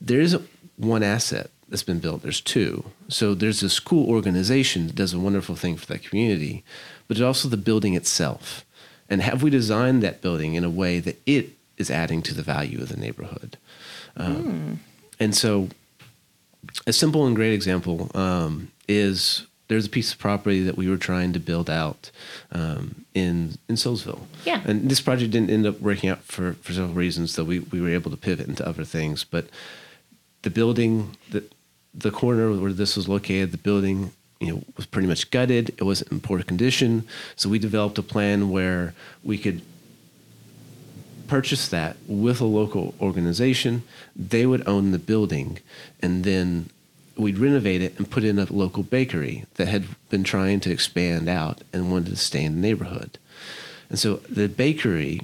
[0.00, 2.22] there isn't one asset that's been built.
[2.22, 2.84] There's two.
[3.08, 6.64] So there's a school organization that does a wonderful thing for that community,
[7.08, 8.64] but it's also the building itself.
[9.08, 12.42] And have we designed that building in a way that it is adding to the
[12.42, 13.56] value of the neighborhood?
[14.16, 14.80] Um,
[15.18, 15.68] And so,
[16.86, 20.96] a simple and great example um, is there's a piece of property that we were
[20.96, 22.10] trying to build out
[22.50, 24.26] um, in in Soulsville.
[24.44, 24.62] Yeah.
[24.64, 27.80] And this project didn't end up working out for, for several reasons, so we, we
[27.80, 29.24] were able to pivot into other things.
[29.24, 29.46] But
[30.42, 31.44] the building, the
[31.94, 35.70] the corner where this was located, the building, you know, was pretty much gutted.
[35.70, 37.06] It wasn't in poor condition.
[37.36, 39.62] So we developed a plan where we could
[41.28, 43.82] purchase that with a local organization.
[44.14, 45.60] They would own the building,
[46.00, 46.68] and then
[47.16, 51.28] we'd renovate it and put in a local bakery that had been trying to expand
[51.28, 53.18] out and wanted to stay in the neighborhood.
[53.88, 55.20] And so the bakery,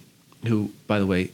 [0.47, 1.31] who, by the way,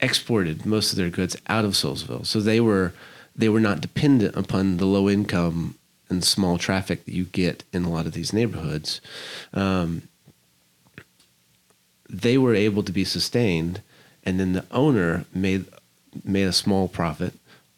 [0.00, 2.92] exported most of their goods out of Soulsville, so they were
[3.36, 5.74] they were not dependent upon the low income
[6.08, 9.00] and small traffic that you get in a lot of these neighborhoods.
[9.52, 10.02] Um,
[12.08, 13.80] they were able to be sustained,
[14.22, 15.64] and then the owner made
[16.22, 17.34] made a small profit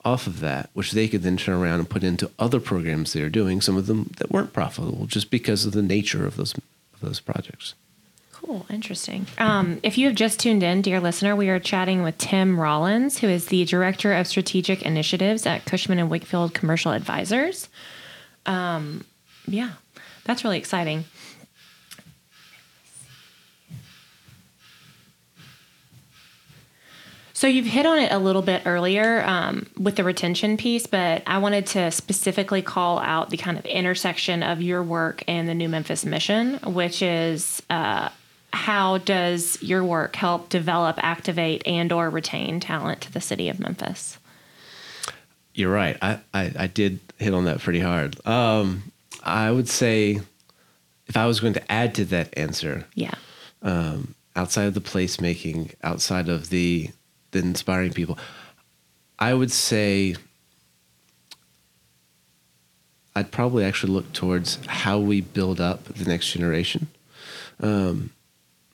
[0.06, 3.22] off of that, which they could then turn around and put into other programs they
[3.22, 3.60] are doing.
[3.60, 7.18] Some of them that weren't profitable just because of the nature of those of those
[7.18, 7.74] projects.
[8.32, 9.26] Cool, interesting.
[9.38, 13.18] Um, if you have just tuned in, dear listener, we are chatting with Tim Rollins,
[13.18, 17.68] who is the Director of Strategic Initiatives at Cushman and Wakefield Commercial Advisors.
[18.46, 19.04] Um,
[19.48, 19.72] yeah,
[20.24, 21.04] that's really exciting.
[27.36, 31.22] So you've hit on it a little bit earlier um, with the retention piece, but
[31.26, 35.52] I wanted to specifically call out the kind of intersection of your work and the
[35.54, 38.08] New Memphis mission, which is uh,
[38.54, 43.60] how does your work help develop, activate, and or retain talent to the city of
[43.60, 44.16] Memphis?
[45.52, 45.98] You're right.
[46.00, 48.16] I, I, I did hit on that pretty hard.
[48.26, 50.20] Um, I would say
[51.06, 53.12] if I was going to add to that answer, Yeah.
[53.60, 56.88] um, outside of the placemaking, outside of the
[57.30, 58.18] the inspiring people,
[59.18, 60.16] I would say
[63.14, 66.88] I'd probably actually look towards how we build up the next generation.
[67.60, 68.10] Um,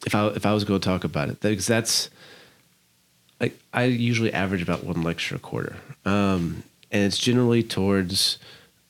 [0.04, 2.10] if I if I was going to talk about it, because that's
[3.40, 8.38] like I usually average about one lecture a quarter, um, and it's generally towards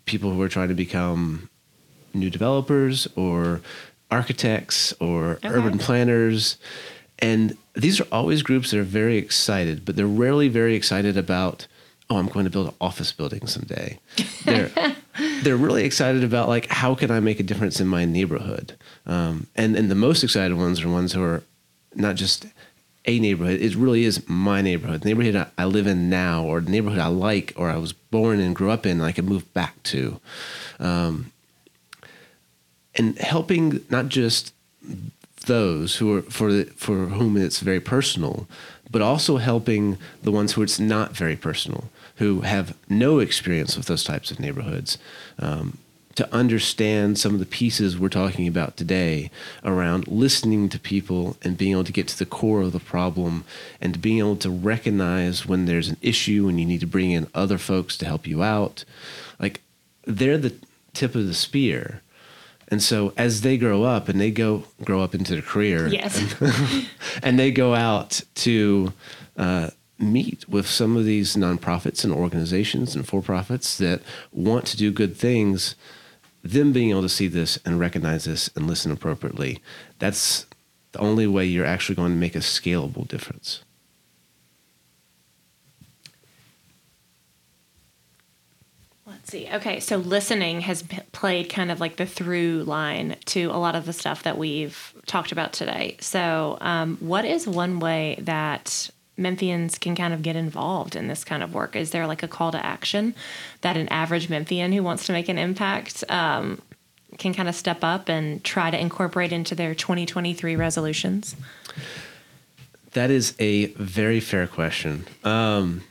[0.06, 1.50] people who are trying to become
[2.14, 3.60] new developers or
[4.10, 6.56] architects or urban planners.
[7.22, 11.68] And these are always groups that are very excited, but they're rarely very excited about,
[12.10, 13.98] oh, I'm going to build an office building someday.
[14.44, 14.70] They're
[15.42, 18.76] they're really excited about like how can I make a difference in my neighborhood.
[19.06, 21.42] Um, and and the most excited ones are ones who are
[21.94, 22.46] not just
[23.04, 23.60] a neighborhood.
[23.60, 26.98] It really is my neighborhood, the neighborhood I, I live in now, or the neighborhood
[26.98, 29.82] I like, or I was born and grew up in, and I can move back
[29.84, 30.20] to.
[30.78, 31.32] Um,
[32.94, 34.52] and helping not just
[35.42, 38.46] those who are for the, for whom it's very personal,
[38.90, 41.84] but also helping the ones who it's not very personal,
[42.16, 44.98] who have no experience with those types of neighborhoods.
[45.38, 45.78] Um,
[46.14, 49.30] to understand some of the pieces we're talking about today
[49.64, 53.44] around listening to people and being able to get to the core of the problem
[53.80, 57.28] and being able to recognize when there's an issue and you need to bring in
[57.34, 58.84] other folks to help you out.
[59.38, 59.62] Like
[60.04, 60.54] they're the
[60.92, 62.01] tip of the spear.
[62.72, 66.40] And so as they grow up and they go grow up into their career, Yes.
[66.40, 66.88] and,
[67.22, 68.94] and they go out to
[69.36, 74.00] uh, meet with some of these nonprofits and organizations and for profits that
[74.32, 75.74] want to do good things,
[76.42, 79.60] them being able to see this and recognize this and listen appropriately,
[79.98, 80.46] that's
[80.92, 83.62] the only way you're actually going to make a scalable difference.
[89.04, 89.48] Let's see.
[89.52, 93.74] Okay, so listening has p- played kind of like the through line to a lot
[93.74, 95.96] of the stuff that we've talked about today.
[96.00, 101.24] So, um, what is one way that Memphians can kind of get involved in this
[101.24, 101.74] kind of work?
[101.74, 103.14] Is there like a call to action
[103.62, 106.60] that an average Memphian who wants to make an impact um,
[107.16, 111.36] can kind of step up and try to incorporate into their 2023 resolutions?
[112.92, 115.06] That is a very fair question.
[115.24, 115.82] Um,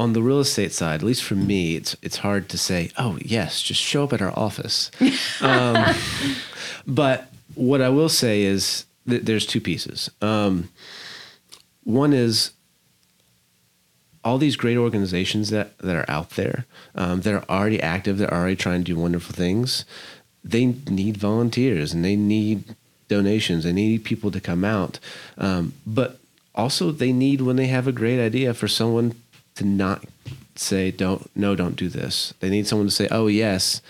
[0.00, 3.18] on the real estate side, at least for me, it's it's hard to say, oh
[3.20, 4.90] yes, just show up at our office.
[5.42, 5.76] um,
[6.86, 10.10] but what I will say is that there's two pieces.
[10.22, 10.70] Um,
[11.84, 12.52] one is
[14.24, 18.32] all these great organizations that, that are out there um, that are already active, that
[18.32, 19.84] are already trying to do wonderful things,
[20.42, 22.74] they need volunteers and they need
[23.08, 23.64] donations.
[23.64, 24.98] They need people to come out.
[25.36, 26.18] Um, but
[26.54, 29.14] also, they need, when they have a great idea, for someone
[29.56, 30.04] to not
[30.56, 32.34] say, don't, no, don't do this.
[32.40, 33.80] They need someone to say, oh, yes.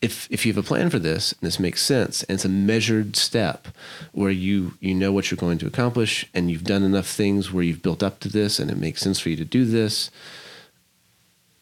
[0.00, 2.48] If, if you have a plan for this and this makes sense and it's a
[2.48, 3.66] measured step
[4.12, 7.64] where you you know what you're going to accomplish and you've done enough things where
[7.64, 10.12] you've built up to this and it makes sense for you to do this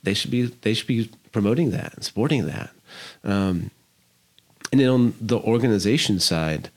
[0.06, 2.70] they should be they should be promoting that and supporting that.
[3.24, 3.70] Um,
[4.72, 6.70] and then on the organization side,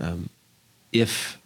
[0.00, 0.30] um,
[0.92, 1.36] if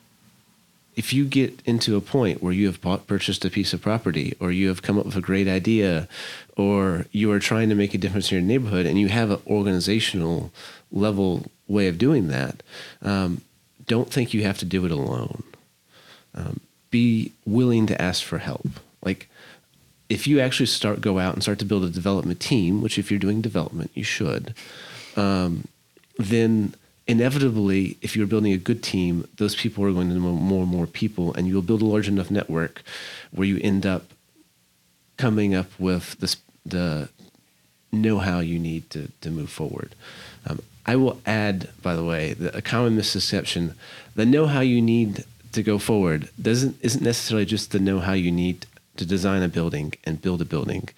[0.97, 4.37] if you get into a point where you have bought, purchased a piece of property
[4.41, 6.09] or you have come up with a great idea
[6.57, 9.41] or you are trying to make a difference in your neighborhood and you have an
[9.47, 10.53] organizational
[10.91, 12.63] level way of doing that,
[13.03, 13.41] um,
[13.87, 15.43] don't think you have to do it alone.
[16.35, 18.69] Um, be willing to ask for help.
[19.03, 19.29] Like
[20.09, 23.11] if you actually start go out and start to build a development team, which if
[23.11, 24.55] you're doing development, you should,
[25.17, 25.67] um,
[26.19, 26.75] then
[27.11, 30.71] inevitably, if you're building a good team, those people are going to know more and
[30.71, 32.83] more people, and you'll build a large enough network
[33.33, 34.05] where you end up
[35.17, 37.09] coming up with this, the
[37.93, 39.91] know-how you need to, to move forward.
[40.47, 43.75] Um, I will add, by the way, a common misconception:
[44.15, 48.67] the know-how you need to go forward doesn't isn't necessarily just the know-how you need
[48.97, 50.89] to design a building and build a building.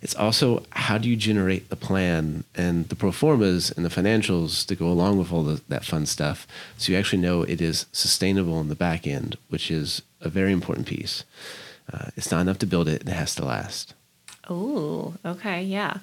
[0.00, 4.66] It's also how do you generate the plan and the pro formas and the financials
[4.66, 7.86] to go along with all the, that fun stuff so you actually know it is
[7.92, 11.24] sustainable in the back end, which is a very important piece.
[11.92, 13.94] Uh, it's not enough to build it, it has to last.
[14.48, 15.98] Oh, okay, yeah.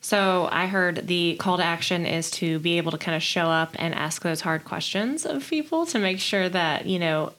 [0.00, 3.46] So I heard the call to action is to be able to kind of show
[3.46, 7.32] up and ask those hard questions of people to make sure that, you know,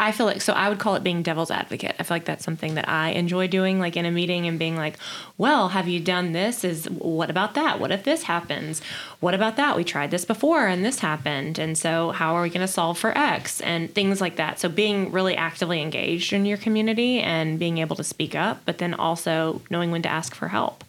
[0.00, 1.94] I feel like so I would call it being devil's advocate.
[1.98, 4.74] I feel like that's something that I enjoy doing like in a meeting and being
[4.74, 4.96] like,
[5.36, 6.64] "Well, have you done this?
[6.64, 7.78] Is what about that?
[7.78, 8.80] What if this happens?
[9.20, 9.76] What about that?
[9.76, 11.58] We tried this before and this happened.
[11.58, 14.58] And so how are we going to solve for X?" and things like that.
[14.58, 18.78] So being really actively engaged in your community and being able to speak up, but
[18.78, 20.82] then also knowing when to ask for help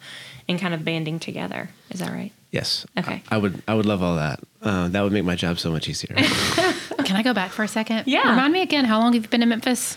[0.48, 1.68] and kind of banding together.
[1.90, 2.32] Is that right?
[2.52, 2.86] Yes.
[2.98, 3.22] Okay.
[3.30, 4.38] I, I would I would love all that.
[4.60, 6.14] Uh, that would make my job so much easier.
[7.04, 8.04] Can I go back for a second?
[8.06, 8.30] Yeah.
[8.30, 9.96] Remind me again, how long have you been in Memphis?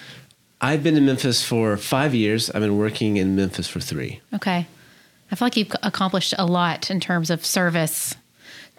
[0.61, 2.49] I've been in Memphis for five years.
[2.49, 4.21] I've been working in Memphis for three.
[4.33, 4.65] Okay.
[5.29, 8.15] I feel like you've accomplished a lot in terms of service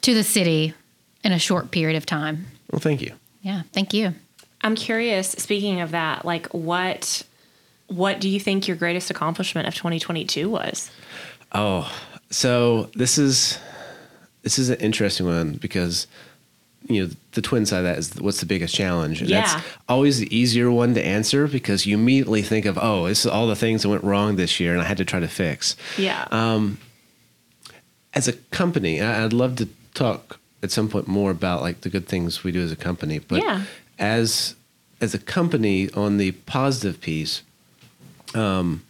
[0.01, 0.75] to the city
[1.23, 2.47] in a short period of time.
[2.73, 3.13] Well, thank you.
[3.43, 3.63] Yeah.
[3.73, 4.15] Thank you.
[4.63, 7.23] I'm curious, speaking of that, like what
[7.89, 10.91] what do you think your greatest accomplishment of 2022 was?
[11.53, 11.93] Oh,
[12.31, 13.59] so this is
[14.47, 16.07] this is an interesting one because
[16.89, 19.41] you know the twin side of that is what's the biggest challenge and Yeah.
[19.41, 23.27] that's always the easier one to answer because you immediately think of oh this is
[23.27, 25.75] all the things that went wrong this year and i had to try to fix
[25.99, 26.29] Yeah.
[26.31, 26.79] um,
[28.15, 32.07] as a company i'd love to talk at some point more about like the good
[32.07, 33.63] things we do as a company but Yeah.
[33.99, 34.55] as
[35.01, 37.43] as a company on the positive piece
[38.35, 38.83] um,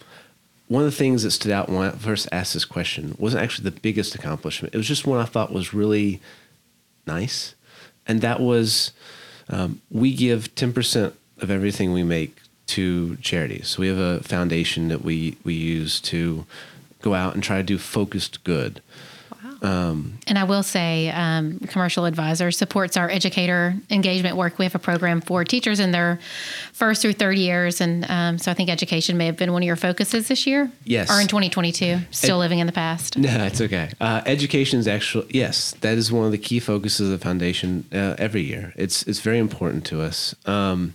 [0.69, 3.71] one of the things that stood out when I first asked this question wasn't actually
[3.71, 4.75] the biggest accomplishment.
[4.75, 6.21] It was just one I thought was really
[7.07, 7.55] nice.
[8.07, 8.93] And that was,
[9.49, 12.37] um, we give 10% of everything we make
[12.69, 13.69] to charities.
[13.69, 16.47] So we have a foundation that we, we use to
[17.01, 18.83] go out and try to do focused good.
[19.67, 24.59] And I will say, um, Commercial Advisor supports our educator engagement work.
[24.59, 26.19] We have a program for teachers in their
[26.73, 27.81] first through third years.
[27.81, 30.71] And um, so I think education may have been one of your focuses this year.
[30.85, 31.11] Yes.
[31.11, 33.17] Or in 2022, still Ed- living in the past.
[33.27, 33.91] No, it's okay.
[34.01, 37.85] Uh, education is actually yes, that is one of the key focuses of the foundation
[37.93, 38.73] uh, every year.
[38.77, 40.37] It's it's very important to us.
[40.47, 40.95] Um,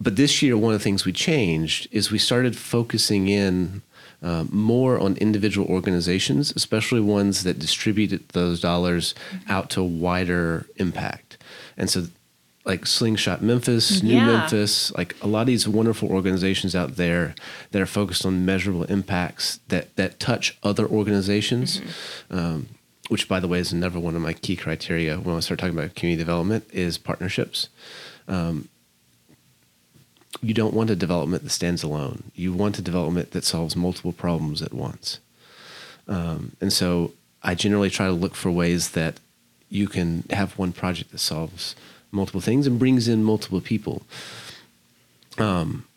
[0.00, 3.82] but this year, one of the things we changed is we started focusing in
[4.22, 9.14] uh, more on individual organizations, especially ones that distributed those dollars
[9.48, 11.38] out to wider impact.
[11.76, 12.06] And so,
[12.66, 14.26] like Slingshot Memphis, New Yeah.
[14.26, 17.34] Memphis, like a lot of these wonderful organizations out there
[17.70, 21.80] that are focused on measurable impacts that that touch other organizations.
[22.30, 22.68] Um,
[23.08, 25.76] which, by the way, is another one of my key criteria when I start talking
[25.76, 27.68] about community development is partnerships
[30.42, 32.30] you don't want a development that stands alone.
[32.34, 35.18] You want a development that solves multiple problems at once.
[36.08, 37.12] Um, and so
[37.42, 39.20] I generally try to look for ways that
[39.68, 41.76] you can have one project that solves
[42.10, 44.02] multiple things and brings in multiple people.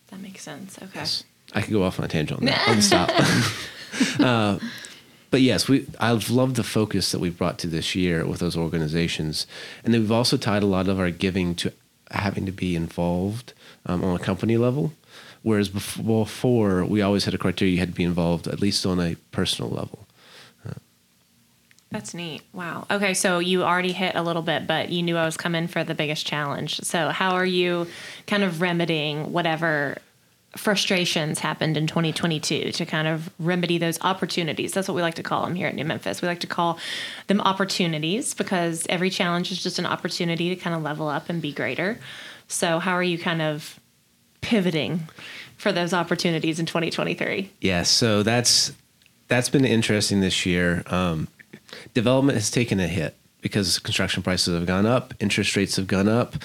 [0.10, 0.78] That makes sense.
[0.82, 1.06] Okay.
[1.54, 2.62] I could go off on a tangent on that.
[2.68, 3.10] I'll stop.
[4.20, 4.60] uh,
[5.32, 8.56] but yes, we I've loved the focus that we've brought to this year with those
[8.56, 9.48] organizations,
[9.84, 11.74] and then we've also tied a lot of our giving to
[12.12, 13.54] having to be involved
[13.86, 14.94] um, on a company level.
[15.42, 18.86] Whereas bef- before, we always had a criteria you had to be involved at least
[18.86, 20.08] on a personal level.
[21.94, 22.42] That's neat.
[22.54, 22.88] Wow.
[22.90, 25.84] Okay, so you already hit a little bit, but you knew I was coming for
[25.84, 26.80] the biggest challenge.
[26.82, 27.86] So, how are you
[28.26, 30.00] kind of remedying whatever
[30.58, 34.74] frustrations happened in 2022 to kind of remedy those opportunities?
[34.74, 36.20] That's what we like to call them here at New Memphis.
[36.20, 36.80] We like to call
[37.28, 41.44] them opportunities because every challenge is just an opportunity to kind of level up and
[41.44, 42.00] be greater.
[42.54, 43.80] So, how are you kind of
[44.42, 45.08] pivoting
[45.58, 47.50] for those opportunities in 2023?
[47.62, 48.72] Yeah, so that's
[49.28, 50.84] that's been interesting this year.
[50.86, 51.30] Um,
[51.96, 56.08] development has taken a hit because construction prices have gone up, interest rates have gone
[56.08, 56.36] up.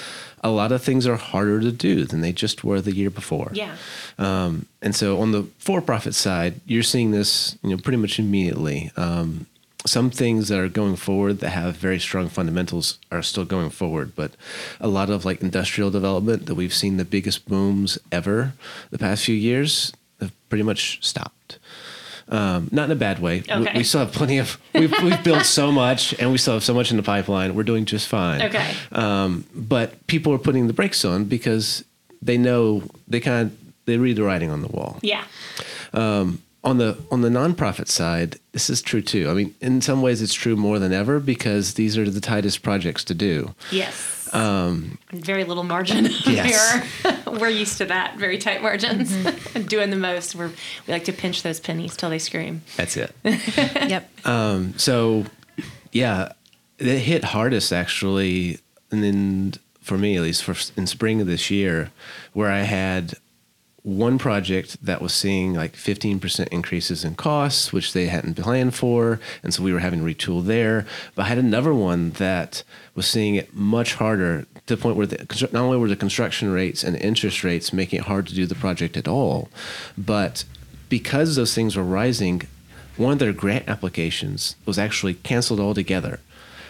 [0.42, 3.50] A lot of things are harder to do than they just were the year before.
[3.52, 3.76] Yeah.
[4.16, 8.90] Um, and so on the for-profit side, you're seeing this, you know, pretty much immediately.
[8.96, 9.46] Um,
[9.86, 14.12] some things that are going forward that have very strong fundamentals are still going forward,
[14.16, 14.32] but
[14.80, 18.52] a lot of like industrial development that we've seen the biggest booms ever
[18.90, 21.58] the past few years have pretty much stopped.
[22.30, 23.42] Um, not in a bad way.
[23.48, 23.78] We- Okay.
[23.78, 24.58] We, still have plenty of.
[24.74, 27.54] We've, we've built so much, and we still have so much in the pipeline.
[27.54, 28.42] We're doing just fine.
[28.42, 28.74] Okay.
[28.92, 31.84] Um, but people are putting the brakes on because
[32.20, 33.56] they know they kind of
[33.86, 34.98] they read the writing on the wall.
[35.02, 35.24] Yeah.
[36.68, 39.30] On the on the nonprofit side, this is true too.
[39.30, 42.62] I mean, in some ways, it's true more than ever because these are the tightest
[42.62, 43.54] projects to do.
[43.72, 44.28] Yes.
[44.34, 46.08] Um, very little margin.
[46.26, 46.84] Yes.
[47.26, 48.18] we're, we're used to that.
[48.18, 49.10] Very tight margins.
[49.66, 50.34] Doing the most.
[50.34, 50.48] We're,
[50.86, 52.60] we like to pinch those pennies till they scream.
[52.76, 53.14] That's it.
[53.24, 54.10] yep.
[54.78, 55.24] so
[55.92, 56.32] yeah
[56.78, 58.58] it hit hardest actually
[58.90, 61.90] and then for me at least for in spring of this year
[62.32, 63.14] where i had
[63.96, 69.18] one project that was seeing like 15% increases in costs which they hadn't planned for
[69.42, 72.62] and so we were having to retool there but i had another one that
[72.94, 76.50] was seeing it much harder to the point where the, not only were the construction
[76.52, 79.48] rates and interest rates making it hard to do the project at all
[79.96, 80.44] but
[80.88, 82.42] because those things were rising
[82.98, 86.20] one of their grant applications was actually canceled altogether.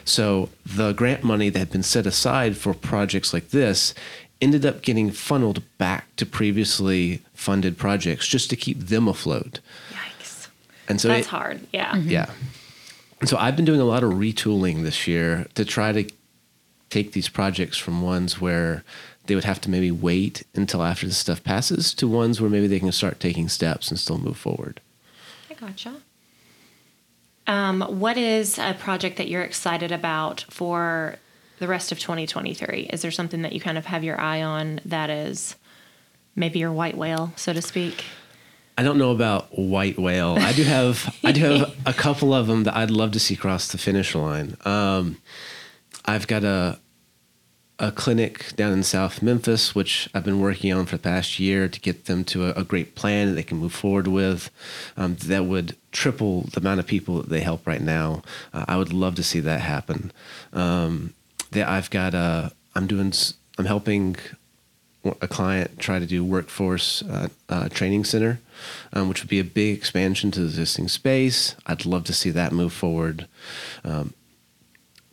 [0.04, 3.94] So the grant money that had been set aside for projects like this
[4.40, 9.60] ended up getting funneled back to previously funded projects just to keep them afloat.
[9.90, 10.48] Yikes.
[10.88, 11.60] And so That's it- hard.
[11.72, 11.96] Yeah.
[11.96, 12.30] yeah.
[13.20, 16.08] And so I've been doing a lot of retooling this year to try to
[16.88, 18.84] take these projects from ones where
[19.26, 22.66] they would have to maybe wait until after the stuff passes to ones where maybe
[22.68, 24.80] they can start taking steps and still move forward.
[25.50, 25.96] I gotcha.
[27.46, 31.16] Um, what is a project that you're excited about for
[31.58, 32.90] the rest of 2023?
[32.92, 35.56] Is there something that you kind of have your eye on that is
[36.34, 38.04] maybe your white whale, so to speak?
[38.76, 40.36] I don't know about white whale.
[40.38, 43.34] I do have I do have a couple of them that I'd love to see
[43.34, 44.56] cross the finish line.
[44.64, 45.18] Um,
[46.04, 46.78] I've got a
[47.80, 51.68] a clinic down in South Memphis, which I've been working on for the past year
[51.68, 54.50] to get them to a, a great plan that they can move forward with.
[54.96, 58.22] Um, that would triple the amount of people that they help right now.
[58.52, 60.10] Uh, I would love to see that happen.
[60.52, 61.14] Um,
[61.50, 63.12] that I've got a I'm doing
[63.58, 64.16] I'm helping
[65.20, 68.40] a client try to do workforce uh, uh, training center,
[68.92, 71.54] um, which would be a big expansion to the existing space.
[71.66, 73.26] I'd love to see that move forward.
[73.84, 74.12] Um,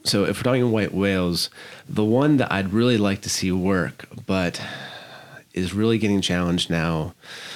[0.04, 1.50] so if we're talking white whales,
[1.90, 4.62] the one that I'd really like to see work, but
[5.54, 7.16] is really getting challenged now,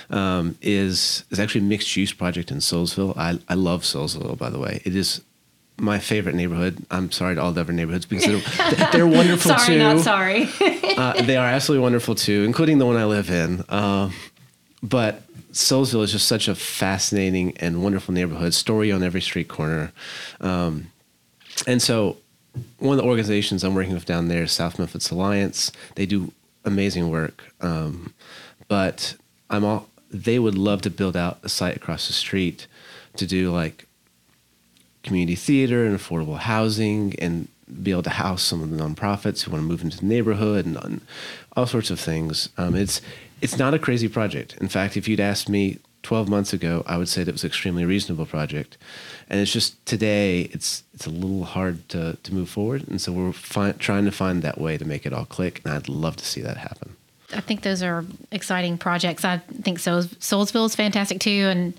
[0.09, 3.15] um, is is actually a mixed use project in Soulsville.
[3.17, 4.81] I I love Soulsville, by the way.
[4.85, 5.21] It is
[5.79, 6.85] my favorite neighborhood.
[6.91, 9.79] I'm sorry to all the other neighborhoods because they're, they're wonderful sorry, too.
[9.79, 10.49] not sorry.
[10.97, 13.63] uh, they are absolutely wonderful too, including the one I live in.
[13.69, 14.11] Uh,
[14.81, 18.53] but Soulsville is just such a fascinating and wonderful neighborhood.
[18.53, 19.91] Story on every street corner,
[20.41, 20.91] um,
[21.67, 22.17] and so
[22.79, 25.71] one of the organizations I'm working with down there is South Memphis Alliance.
[25.95, 26.31] They do
[26.65, 28.13] amazing work, um,
[28.67, 29.15] but
[29.49, 29.89] I'm all.
[30.11, 32.65] They would love to build out a site across the street
[33.17, 33.85] to do like
[35.03, 37.47] community theater and affordable housing and
[37.81, 40.65] be able to house some of the nonprofits who want to move into the neighborhood
[40.65, 41.01] and, and
[41.55, 42.49] all sorts of things.
[42.57, 43.01] Um, it's
[43.41, 44.57] it's not a crazy project.
[44.59, 47.43] In fact, if you'd asked me 12 months ago, I would say that it was
[47.43, 48.77] an extremely reasonable project.
[49.29, 52.87] And it's just today, it's it's a little hard to, to move forward.
[52.87, 55.61] And so we're fi- trying to find that way to make it all click.
[55.63, 56.95] And I'd love to see that happen.
[57.33, 59.23] I think those are exciting projects.
[59.23, 61.73] I think Souls, Soulsville is fantastic too, and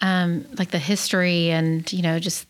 [0.00, 2.46] um, like the history and you know just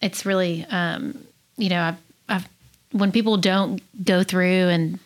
[0.00, 1.18] it's really um,
[1.56, 1.96] you know I've,
[2.28, 2.48] I've,
[2.92, 4.98] when people don't go through and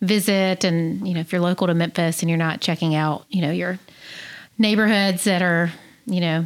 [0.00, 3.40] visit and you know if you're local to Memphis and you're not checking out you
[3.42, 3.78] know your
[4.58, 5.72] neighborhoods that are
[6.06, 6.44] you know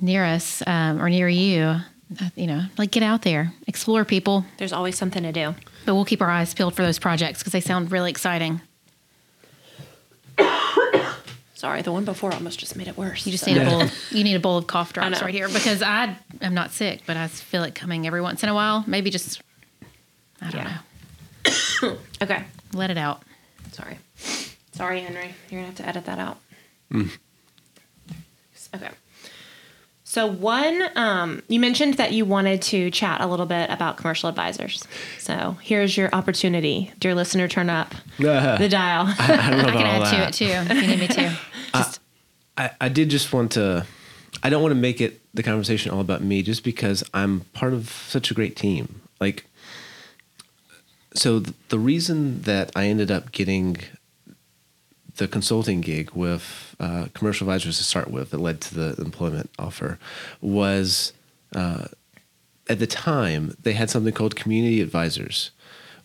[0.00, 4.44] near us um, or near you uh, you know like get out there explore people
[4.58, 5.54] There's always something to do.
[5.86, 8.60] but we'll keep our eyes peeled for those projects because they sound really exciting
[11.60, 13.26] Sorry, the one before almost just made it worse.
[13.26, 13.82] You just So- need a bowl.
[13.82, 17.02] Of, you need a bowl of cough drops right here because I am not sick,
[17.04, 18.82] but I feel it coming every once in a while.
[18.86, 19.42] Maybe just
[20.40, 20.78] I don't Yeah.
[21.82, 21.98] know.
[22.22, 22.44] Okay.
[22.72, 23.22] Let it out.
[23.72, 23.98] Sorry.
[24.72, 25.34] Sorry, Henry.
[25.50, 26.38] You're going to have to edit that out.
[28.74, 28.88] Okay.
[30.04, 34.28] So, one, um, you mentioned that you wanted to chat a little bit about commercial
[34.28, 34.84] advisors.
[35.20, 36.90] So, here's your opportunity.
[36.98, 39.06] Dear listener, turn up the dial.
[39.18, 41.06] I don't know I about can all add to it too if you need me
[41.08, 41.38] to.
[41.74, 42.00] Just
[42.56, 43.86] I, I did just want to
[44.42, 47.72] I don't want to make it the conversation all about me just because I'm part
[47.72, 49.00] of such a great team.
[49.20, 49.46] Like
[51.14, 53.78] so th- the reason that I ended up getting
[55.16, 59.50] the consulting gig with uh, commercial advisors to start with that led to the employment
[59.58, 59.98] offer
[60.40, 61.12] was
[61.54, 61.86] uh,
[62.68, 65.50] at the time they had something called community advisors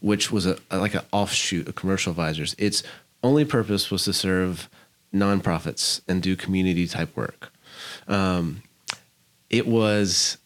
[0.01, 2.83] which was a- like an offshoot of commercial advisors its
[3.23, 4.67] only purpose was to serve
[5.15, 7.51] nonprofits and do community type work
[8.07, 8.61] um,
[9.49, 10.37] it was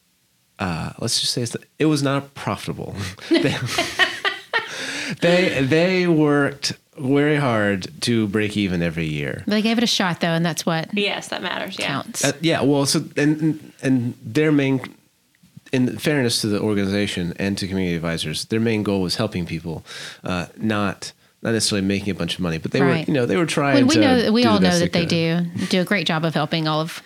[0.59, 1.45] uh, let's just say
[1.79, 2.95] it was not profitable
[3.29, 3.55] they,
[5.21, 10.19] they they worked very hard to break even every year they gave it a shot
[10.19, 11.77] though, and that's what yes, that matters.
[11.79, 11.87] Yeah.
[11.87, 12.25] counts.
[12.25, 14.81] uh, yeah, well, so and and- and their main,
[15.71, 19.85] in fairness to the organization and to community advisors, their main goal was helping people,
[20.25, 23.37] uh, not not necessarily making a bunch of money, but they were you know they
[23.37, 23.85] were trying.
[23.87, 25.09] Well, we to know we do all know that they could.
[25.09, 27.01] do do a great job of helping all of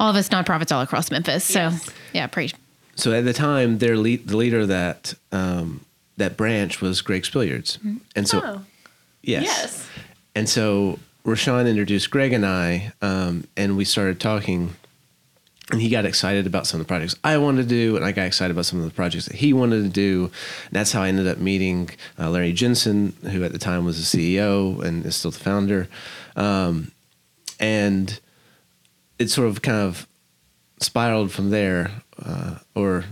[0.00, 1.44] all of us nonprofits all across Memphis.
[1.44, 1.90] So Yes.
[2.12, 2.54] yeah, pretty
[2.96, 5.84] So at the time, their lead, the leader of that um,
[6.16, 7.78] that branch was Greg Spilliards,
[8.16, 8.64] and so Oh,
[9.22, 9.88] yes, yes.
[10.34, 14.74] And so Rashawn introduced Greg and I, um, and we started talking.
[15.72, 18.12] And he got excited about some of the projects I wanted to do, and I
[18.12, 20.30] got excited about some of the projects that he wanted to do.
[20.66, 23.98] And that's how I ended up meeting uh, Larry Jensen, who at the time was
[24.12, 25.88] the CEO and is still the founder.
[26.36, 26.92] Um,
[27.58, 28.20] and
[29.18, 30.06] it sort of kind of
[30.80, 31.90] spiraled from there,
[32.24, 33.04] uh, or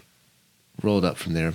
[0.80, 1.52] rolled up from there.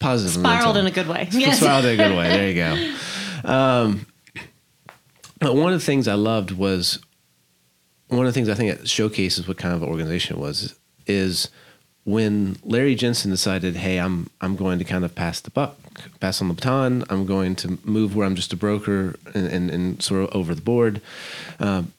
[0.00, 1.28] Positive Spiraled in a good way.
[1.32, 1.60] Yes.
[1.60, 2.28] Spiraled in a good way.
[2.28, 2.94] There you go.
[3.42, 4.04] Um,
[5.38, 6.98] but one of the things I loved was
[8.10, 10.74] one of the things I think it showcases what kind of organization it was
[11.06, 11.48] is
[12.04, 15.76] when Larry Jensen decided, "Hey, I'm I'm going to kind of pass the buck,
[16.18, 17.04] pass on the baton.
[17.08, 20.54] I'm going to move where I'm just a broker and, and, and sort of over
[20.54, 21.00] the board."
[21.58, 21.92] Um,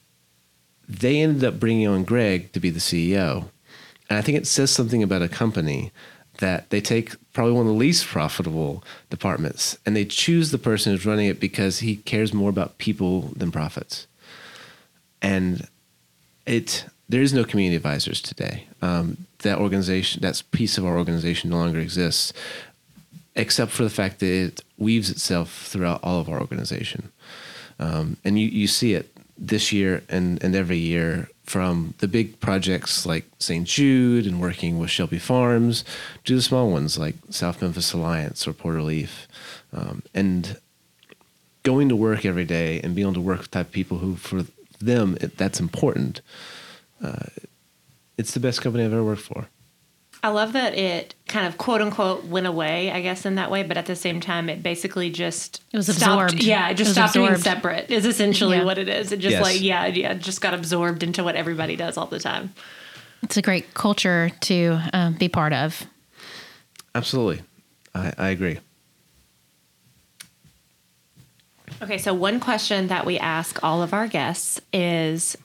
[0.88, 3.48] they ended up bringing on Greg to be the CEO,
[4.10, 5.92] and I think it says something about a company
[6.38, 10.92] that they take probably one of the least profitable departments and they choose the person
[10.92, 14.06] who's running it because he cares more about people than profits.
[15.20, 15.68] And
[16.46, 18.66] it there is no community advisors today.
[18.80, 22.32] Um, that organization, that piece of our organization, no longer exists,
[23.34, 27.12] except for the fact that it weaves itself throughout all of our organization.
[27.78, 32.40] Um, and you, you see it this year and, and every year from the big
[32.40, 33.66] projects like St.
[33.66, 35.84] Jude and working with Shelby Farms
[36.24, 39.26] to the small ones like South Memphis Alliance or Porter-Leath.
[39.72, 40.58] Um, and
[41.62, 44.44] going to work every day and being able to work with type people who, for
[44.84, 46.20] them, it, that's important.
[47.02, 47.26] Uh,
[48.18, 49.46] it's the best company I've ever worked for.
[50.24, 53.64] I love that it kind of quote unquote went away, I guess, in that way,
[53.64, 56.30] but at the same time, it basically just It was stopped.
[56.32, 56.44] absorbed.
[56.44, 57.90] Yeah, it just It was stopped being separate.
[57.90, 58.64] Is essentially Yeah.
[58.64, 59.10] what it is.
[59.10, 59.42] It just Yes.
[59.42, 62.54] like yeah, yeah, it just got absorbed into what everybody does all the time.
[63.24, 65.86] It's a great culture to um, be part of.
[66.94, 67.42] Absolutely.
[67.94, 68.58] I, I agree.
[71.82, 75.36] Okay, so one question that we ask all of our guests is,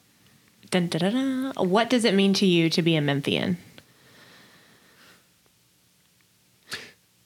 [0.70, 1.14] dun, dun, dun,
[1.56, 3.58] dun, what does it mean to you to be a Memphian?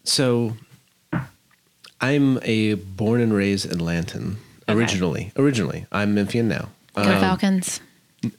[0.04, 0.56] So,
[2.00, 4.38] I'm a born and raised Atlantan
[4.70, 4.78] Okay.
[4.80, 5.32] originally.
[5.36, 6.70] Originally, I'm Memphian now.
[6.96, 7.82] Go Um, Falcons.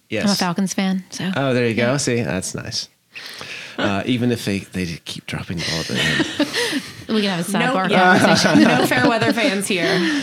[0.09, 0.25] yes.
[0.25, 1.05] I'm a Falcons fan.
[1.11, 1.97] So Oh, there you go.
[1.99, 2.89] See, that's nice.
[3.79, 7.09] Uh, even if they, they keep dropping the ball at the end.
[7.09, 8.63] we can have a No, sidebar yeah, conversation.
[8.65, 10.23] no fair weather fans here.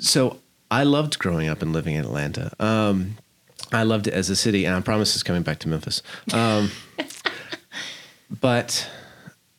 [0.00, 0.38] So
[0.70, 2.52] I loved growing up and living in Atlanta.
[2.58, 3.16] Um,
[3.72, 6.02] I loved it as a city, and I promise it's coming back to Memphis.
[6.32, 6.70] Um,
[8.40, 8.88] but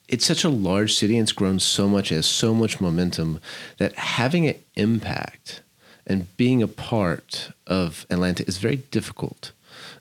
[0.07, 3.39] it's such a large city, and it's grown so much, it has so much momentum
[3.77, 5.61] that having an impact
[6.07, 9.51] and being a part of Atlanta is very difficult.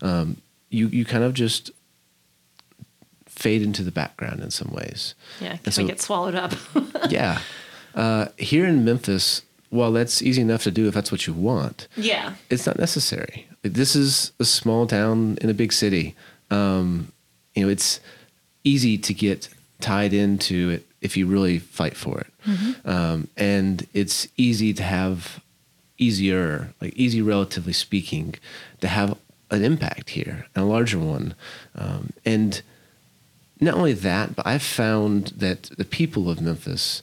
[0.03, 0.38] Um,
[0.70, 1.70] you you kind of just
[3.26, 5.14] fade into the background in some ways.
[5.40, 6.52] Yeah, can so- we get swallowed up?
[7.10, 7.40] yeah.
[7.92, 11.88] Uh, here in Memphis, while that's easy enough to do if that's what you want,
[11.96, 13.48] yeah, it's not necessary.
[13.62, 16.14] This is a small town in a big city.
[16.52, 17.10] Um,
[17.52, 17.98] you know, it's
[18.62, 19.48] easy to get
[19.80, 22.28] tied into it if you really fight for it,
[22.84, 25.40] um, and it's easy to have
[25.98, 28.36] easier, like easy, relatively speaking,
[28.82, 29.18] to have
[29.51, 31.34] an impact here, and a larger one,
[31.74, 32.62] um, and
[33.61, 37.03] not only that, but I've found that the people of Memphis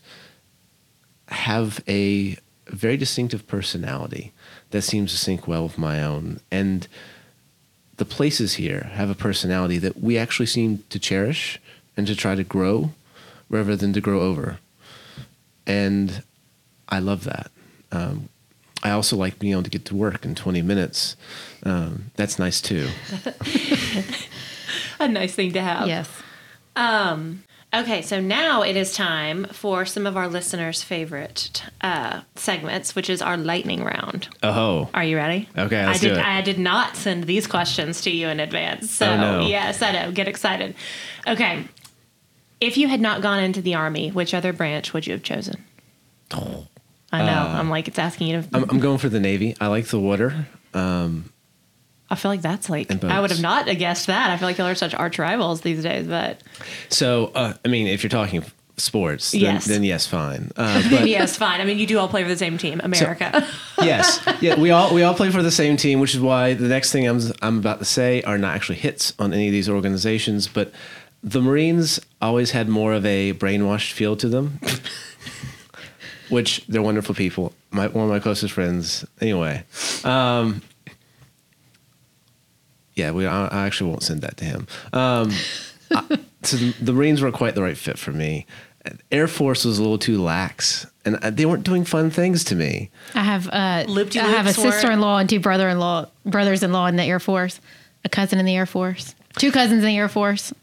[1.27, 2.37] have a
[2.67, 4.33] very distinctive personality
[4.71, 6.39] that seems to sync well with my own.
[6.51, 6.87] And
[7.97, 11.59] the places here have a personality that we actually seem to cherish
[11.95, 12.91] and to try to grow
[13.49, 14.59] rather than to grow over.
[15.65, 16.23] And
[16.89, 17.51] I love that.
[17.91, 18.29] Um,
[18.83, 21.15] I also like being able to get to work in 20 minutes.
[21.63, 22.87] Um, that's nice too.
[24.99, 25.87] a nice thing to have.
[25.87, 26.09] yes.
[27.73, 33.09] Okay, so now it is time for some of our listeners' favorite uh, segments, which
[33.09, 34.29] is our lightning round.
[34.41, 35.49] Oh, Are you ready?
[35.57, 36.13] Okay, let's I did.
[36.13, 36.25] do it.
[36.25, 39.47] I did not send these questions to you in advance, so Oh, no.
[39.47, 40.11] yes, I know.
[40.13, 40.75] Get excited.
[41.27, 41.65] Okay,
[42.61, 45.63] if you had not gone into the army, which other branch would you have chosen?
[47.11, 47.31] I know.
[47.59, 48.47] I'm like it's asking you to.
[48.47, 49.55] Uh, I'm, I'm going for the Navy.
[49.61, 50.47] I like the water.
[50.73, 51.31] Um,
[52.09, 54.29] I feel like that's like I would have not guessed that.
[54.29, 56.41] I feel like y'all are such arch rivals these days, but
[56.89, 58.43] so, uh, I mean, if you're talking
[58.77, 59.65] sports, then Yes.
[59.65, 60.51] then yes, fine.
[60.55, 61.59] Uh, but yes, fine.
[61.59, 63.45] I mean, you do all play for the same team, America.
[63.81, 66.67] yes, yeah, we all we all play for the same team, which is why the
[66.67, 69.67] next thing I'm I'm about to say are not actually hits on any of these
[69.69, 70.71] organizations, but
[71.23, 74.59] the Marines always had more of a brainwashed feel to them,
[76.29, 77.53] which they're wonderful people.
[77.71, 79.63] My one of my closest friends, anyway.
[80.03, 80.61] Um,
[82.95, 84.67] yeah, we I, I actually won't send that to him.
[84.93, 85.31] Um,
[85.91, 88.45] I- so the, the Marines weren't quite the right fit for me.
[89.11, 92.55] Air Force was a little too lax, and uh, they weren't doing fun things to
[92.55, 92.89] me.
[93.15, 97.19] I have uh, Loop-de-loops I have a sister-in-law and two brother-in-law brothers-in-law in the Air
[97.19, 97.59] Force,
[98.05, 100.53] a cousin in the Air Force, two cousins in the Air Force,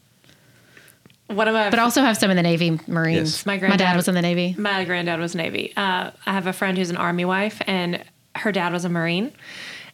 [1.29, 3.17] One of my but also have some in the Navy Marines.
[3.39, 3.47] Yes.
[3.47, 4.55] My My, granddad- dad was in the Navy.
[4.59, 5.73] My granddad was Navy.
[5.77, 8.05] Uh, I have a friend who's an Army wife, and
[8.37, 9.33] her dad was a Marine.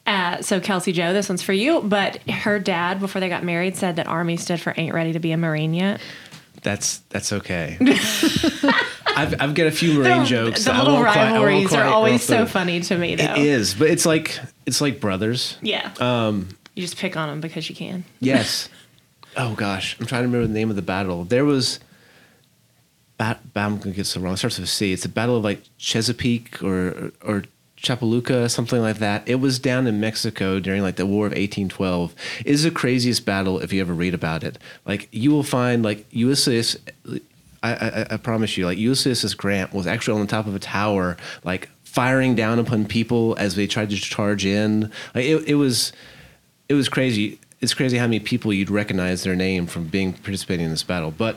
[0.06, 1.82] Uh, so Kelsey Joe, this one's for you.
[1.82, 5.20] But her dad, before they got married, said that Army stood for "Ain't ready to
[5.20, 6.00] be a Marine yet."
[6.62, 7.76] That's that's okay.
[9.06, 10.64] I've I've got a few Marine jokes.
[10.64, 13.14] The I little won't quite- I won't rivalries quite are always so funny to me,
[13.16, 13.24] though.
[13.34, 15.56] It is, but it's like it's like brothers.
[15.62, 15.92] Yeah.
[16.00, 18.04] Um, you just pick on them because you can.
[18.20, 18.68] Yes.
[19.36, 21.24] Oh gosh, I'm trying to remember the name of the battle.
[21.24, 21.80] There was.
[23.18, 24.32] Bat, I'm gonna get so wrong.
[24.32, 24.92] It starts with a C.
[24.92, 27.44] It's a battle of like Chesapeake or or
[27.76, 29.22] Chapulca, something like that.
[29.26, 32.14] It was down in Mexico during like the War of 1812.
[32.40, 34.58] It is the craziest battle if you ever read about it.
[34.84, 36.78] Like you will find like USS.
[37.62, 39.34] I, I, I promise you, like U.S.
[39.34, 43.54] Grant was actually on the top of a tower, like firing down upon people as
[43.54, 44.90] they tried to charge in.
[45.14, 45.92] Like it, it was,
[46.68, 47.38] it was crazy.
[47.60, 51.10] It's crazy how many people you'd recognize their name from being participating in this battle.
[51.10, 51.36] But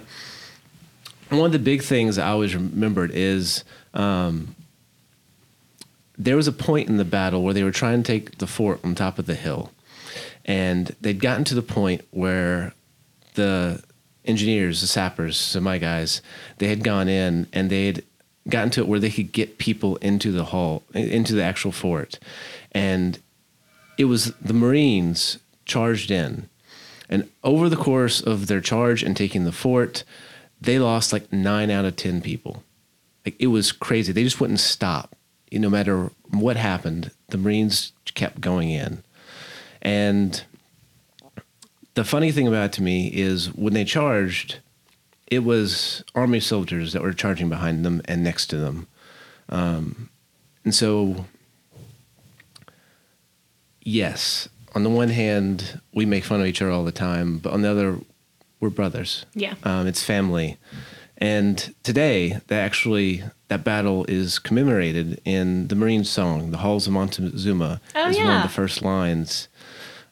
[1.30, 3.64] one of the big things I always remembered is
[3.94, 4.56] um,
[6.18, 8.80] there was a point in the battle where they were trying to take the fort
[8.84, 9.72] on top of the hill,
[10.46, 12.74] and they'd gotten to the point where
[13.34, 13.84] the
[14.26, 16.22] engineers, the sappers, so my guys,
[16.60, 18.04] they had gone in and they had
[18.48, 22.20] gotten to it where they could get people into the hall, into the actual fort,
[22.72, 23.20] and
[23.98, 26.50] it was the Marines charged in,
[27.10, 30.04] And over the course of their charge and taking the fort,
[30.60, 32.64] they lost like nine out of 10 people.
[33.26, 34.12] Like it was crazy.
[34.12, 35.16] They just wouldn't stop.
[35.52, 39.04] No matter what happened, the Marines kept going in.
[39.82, 40.44] And
[41.94, 44.60] the funny thing about it to me is when they charged,
[45.28, 48.88] it was Army soldiers that were charging behind them and next to them.
[49.50, 50.10] Um,
[50.64, 51.26] and so,
[53.82, 57.54] yes, on the one hand, we make fun of each other all the time, but
[57.54, 58.00] on the other,
[58.60, 59.26] we're brothers.
[59.34, 59.56] Yeah.
[59.64, 60.58] Um, it's family.
[61.18, 66.94] And today, that actually that battle is commemorated in the Marine song, "The Halls of
[66.94, 69.48] Montezuma," Oh, is one of the first lines,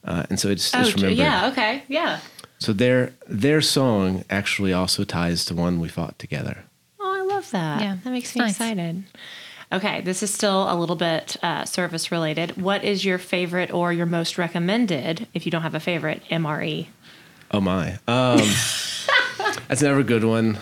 [0.05, 1.17] uh, and so it's Oh, just remembered.
[1.17, 1.47] yeah.
[1.51, 1.83] Okay.
[1.87, 2.19] Yeah.
[2.59, 6.65] So their their song actually also ties to one we fought together.
[6.99, 7.81] Oh, I love that.
[7.81, 8.51] Yeah, that makes it's me nice.
[8.51, 9.03] excited.
[9.71, 12.61] Okay, this is still a little bit uh, service related.
[12.61, 16.23] What is your favorite or your most recommended, if you don't have a favorite?
[16.29, 16.87] MRE?
[17.51, 18.39] Oh my, um,
[19.67, 20.59] that's a good one.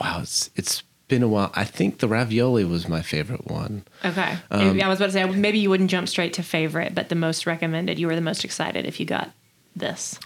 [0.00, 1.50] Wow, it's it's been a while.
[1.54, 3.84] I think the ravioli was my favorite one.
[4.04, 4.36] Okay.
[4.50, 7.14] Um, I was about to say maybe you wouldn't jump straight to favorite, but the
[7.14, 9.30] most recommended, you were the most excited if you got
[9.74, 10.18] this.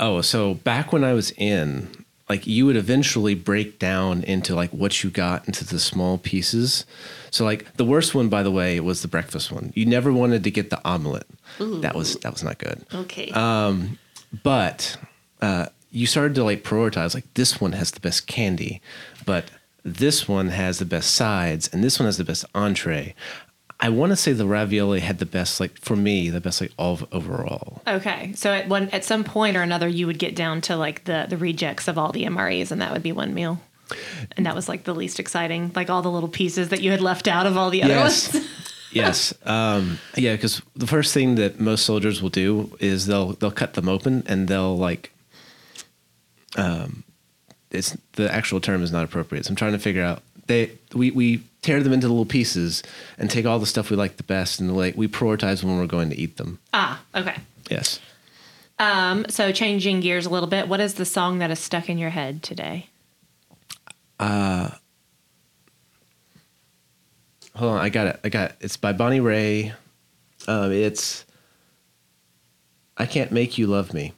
[0.00, 4.70] Oh, so back when I was in, like you would eventually break down into like
[4.70, 6.84] what you got into the small pieces.
[7.30, 9.72] So like the worst one, by the way, was the breakfast one.
[9.74, 11.26] You never wanted to get the omelet.
[11.58, 12.84] That was that was not good.
[12.94, 13.30] Okay.
[14.42, 14.96] But
[15.40, 17.14] uh, you started to like prioritize.
[17.14, 18.82] Like this one has the best candy,
[19.24, 19.46] but
[19.84, 23.14] this one has the best sides, and this one has the best entree.
[23.80, 26.72] I want to say the ravioli had the best, like for me, the best like
[26.76, 27.80] all overall.
[27.86, 28.32] okay.
[28.34, 31.26] So at one at some point or another, you would get down to like the
[31.28, 33.60] the rejects of all the MREs, and that would be one meal.
[34.36, 37.00] And that was like the least exciting, like all the little pieces that you had
[37.00, 38.34] left out of all the other Yes.
[38.34, 38.46] ones.
[38.92, 39.34] yes.
[39.46, 43.74] Um, yeah, because the first thing that most soldiers will do is they'll they'll cut
[43.74, 45.12] them open and they'll like,
[46.56, 47.04] um,
[47.70, 49.44] it's the actual term is not appropriate.
[49.46, 52.82] So I'm trying to figure out they we we tear them into little pieces
[53.18, 55.86] and take all the stuff we like the best and like we prioritize when we're
[55.86, 56.58] going to eat them.
[56.72, 57.36] ah, okay.
[57.70, 58.00] Yes.
[58.78, 61.98] Um, so changing gears a little bit, what is the song that is stuck in
[61.98, 62.86] your head today?
[64.20, 64.72] Hold
[67.72, 68.20] on, I got it.
[68.22, 68.56] I got it.
[68.60, 69.72] It's by Bonnie Raitt.
[70.46, 71.24] Um, it's
[72.96, 74.12] I can't make you love me.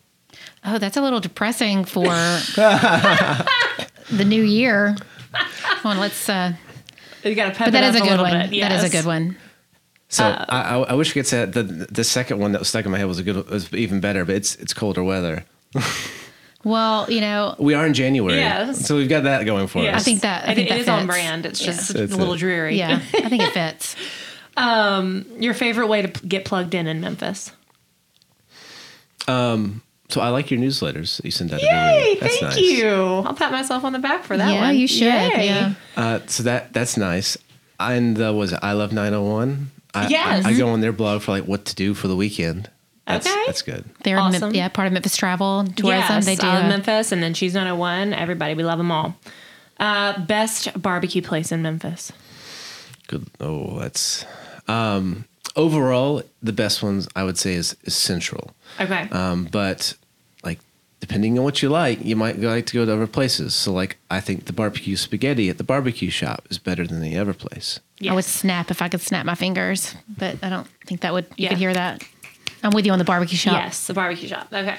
[0.65, 3.47] Oh, that's a little depressing for the
[4.27, 4.95] new year.
[5.33, 6.29] Come on, let's.
[6.29, 6.53] Uh,
[7.25, 8.51] You got to pep but that it is up a good little one.
[8.51, 8.61] bit.
[8.61, 9.37] That is a good one.
[10.09, 12.59] So Uh, I, I, I wish I could say that the the second one that
[12.61, 15.03] was stuck in my head was a good was even better, but it's it's colder
[15.05, 15.45] weather.
[16.63, 18.87] Well, you know, We are in January, Yes.
[18.87, 19.95] so we've got that going for Yes.
[19.97, 20.03] us.
[20.03, 21.07] I think that- I It- think it that is on fits.
[21.07, 21.47] brand.
[21.47, 22.39] It's just That's a little it.
[22.39, 22.77] dreary.
[22.77, 23.97] yeah, I think it fits.
[25.43, 27.51] Your favorite way to p- get plugged in in Memphis?
[30.13, 31.63] So I like your newsletters that you send out.
[31.63, 31.69] Yay!
[31.69, 32.21] every week.
[32.21, 32.61] That's Thank nice.
[32.61, 32.89] you.
[32.91, 34.77] I'll pat myself on the back for that yeah, one.
[34.77, 35.03] you should.
[35.07, 35.47] Yay.
[35.47, 35.75] Yeah.
[35.97, 37.37] Uh, so that that's nice.
[37.79, 39.71] And uh, was it I love 901?
[39.95, 40.45] I, Yes.
[40.45, 42.71] I, I go on their blog for like what to do for the weekend.
[43.07, 43.43] That's, Okay.
[43.47, 43.85] that's good.
[44.05, 44.55] They're in Mem- Awesome.
[44.55, 46.05] yeah, part of Memphis Travel and Tourism.
[46.17, 46.47] Yes, they do.
[46.47, 48.13] I love Memphis, and then Choose 901.
[48.15, 49.17] Everybody, we love them all.
[49.81, 52.13] Uh, best barbecue place in Memphis.
[53.09, 53.27] Good.
[53.41, 54.25] Oh, that's
[54.69, 55.25] um,
[55.57, 58.51] overall the best ones I would say is, is Central.
[58.79, 59.09] Okay.
[59.11, 60.00] Um, but like
[61.01, 63.55] depending on what you like, you might like to go to other places.
[63.55, 67.17] So like I think the barbecue spaghetti at the barbecue shop is better than the
[67.17, 67.81] other place.
[68.09, 71.27] I would snap if I could snap my fingers, but I don't think that would.
[71.37, 71.49] You Yeah.
[71.51, 72.03] could hear that.
[72.63, 73.55] I'm with you on the barbecue shop.
[73.55, 74.49] Yes, the barbecue shop.
[74.53, 74.77] Okay.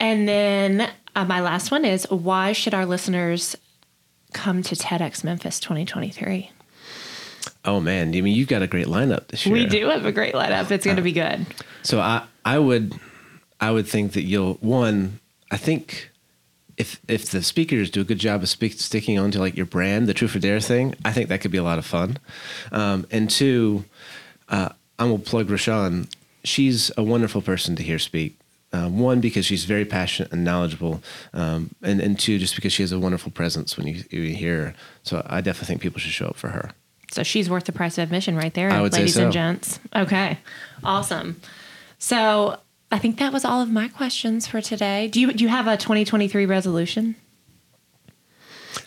[0.00, 3.54] And then uh, my last one is why should our listeners
[4.32, 6.50] come to TEDx Memphis 2023?
[7.64, 9.52] Oh man, I mean you've got a great lineup this year.
[9.52, 10.70] We do have a great lineup.
[10.70, 11.46] It's going to be good.
[11.82, 12.94] So I I would
[13.62, 16.10] I would think that you'll one I think
[16.76, 20.08] if if the speakers do a good job of speak, sticking onto like your brand,
[20.08, 22.18] the Truth or Dare thing, I think that could be a lot of fun.
[22.72, 23.84] Um, and two,
[24.48, 26.12] uh, I'm gonna plug Rashawn.
[26.42, 28.36] She's a wonderful person to hear speak.
[28.72, 31.02] Uh, one because she's very passionate and knowledgeable,
[31.34, 34.56] um, and and two just because she has a wonderful presence when you, you hear
[34.56, 34.74] her.
[35.02, 36.70] So I definitely think people should show up for her.
[37.12, 39.78] So she's worth the price of admission right there, I would say ladies and gents.
[39.94, 40.38] Okay.
[40.82, 41.38] Awesome.
[41.98, 42.58] So
[42.92, 45.08] I think that was all of my questions for today.
[45.08, 47.16] Do you do you have a 2023 resolution?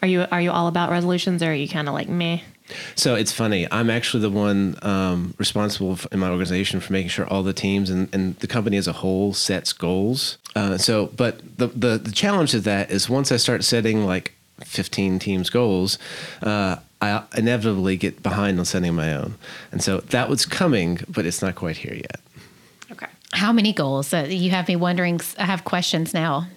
[0.04, 2.44] Are you are you all about resolutions or are you kind of like me?
[2.96, 3.68] So it's funny.
[3.72, 7.90] I'm actually the one um, responsible in my organization for making sure all the teams
[7.90, 10.38] and, and the company as a whole sets goals.
[10.56, 14.34] Uh, so, but the, the the challenge of that is once I start setting like
[14.64, 15.98] 15 teams goals,
[16.44, 19.36] uh, I inevitably get behind on setting my own.
[19.72, 22.20] And so that was coming, but it's not quite here yet.
[23.36, 24.14] How many goals?
[24.14, 25.20] Uh, you have me wondering.
[25.38, 26.48] I have questions now.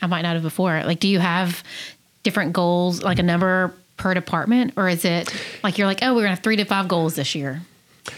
[0.00, 0.82] I might not have before.
[0.84, 1.64] Like, do you have
[2.22, 6.22] different goals, like a number per department, or is it like you're like, oh, we're
[6.22, 7.62] gonna have three to five goals this year?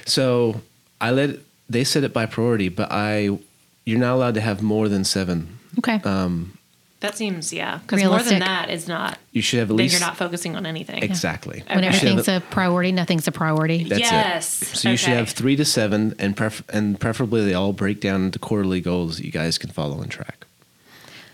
[0.04, 0.60] So
[1.00, 1.36] I let
[1.68, 3.38] they set it by priority, but I
[3.86, 5.58] you're not allowed to have more than seven.
[5.78, 6.00] Okay.
[7.00, 8.30] That seems yeah, because more Realistic.
[8.32, 9.18] than that is not.
[9.32, 9.94] You should have at least.
[9.94, 11.02] Then you're not focusing on anything.
[11.02, 11.64] exactly.
[11.66, 13.84] when You should have everything's a priority, nothing's a priority.
[13.84, 14.62] That's Yes.
[14.62, 14.66] it.
[14.76, 18.24] So you should have three to seven, and pref- and preferably they all break down
[18.26, 20.44] into quarterly goals that you guys can follow and track.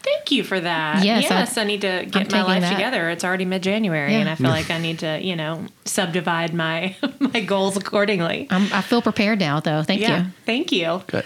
[0.04, 1.04] Thank you for that.
[1.04, 2.72] Yes, Yes, I- I, need to I'm get my life that.
[2.74, 3.10] together.
[3.10, 4.18] It's already mid January, Yeah.
[4.20, 8.46] and I feel like I need to, you know, subdivide my my goals accordingly.
[8.50, 9.82] I'm, I feel prepared now, though.
[9.82, 10.26] Thank yeah.
[10.26, 10.30] you.
[10.44, 11.02] Thank you.
[11.08, 11.24] Good.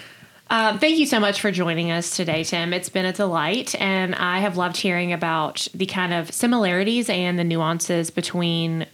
[0.51, 2.73] Um, thank you so much for joining us today, Tim.
[2.73, 7.39] It's been a delight, and I have loved hearing about the kind of similarities and
[7.39, 8.87] the nuances between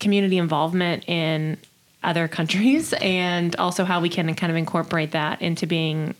[0.00, 1.58] community involvement in
[2.02, 6.14] other countries, and also how we can kind of incorporate that into being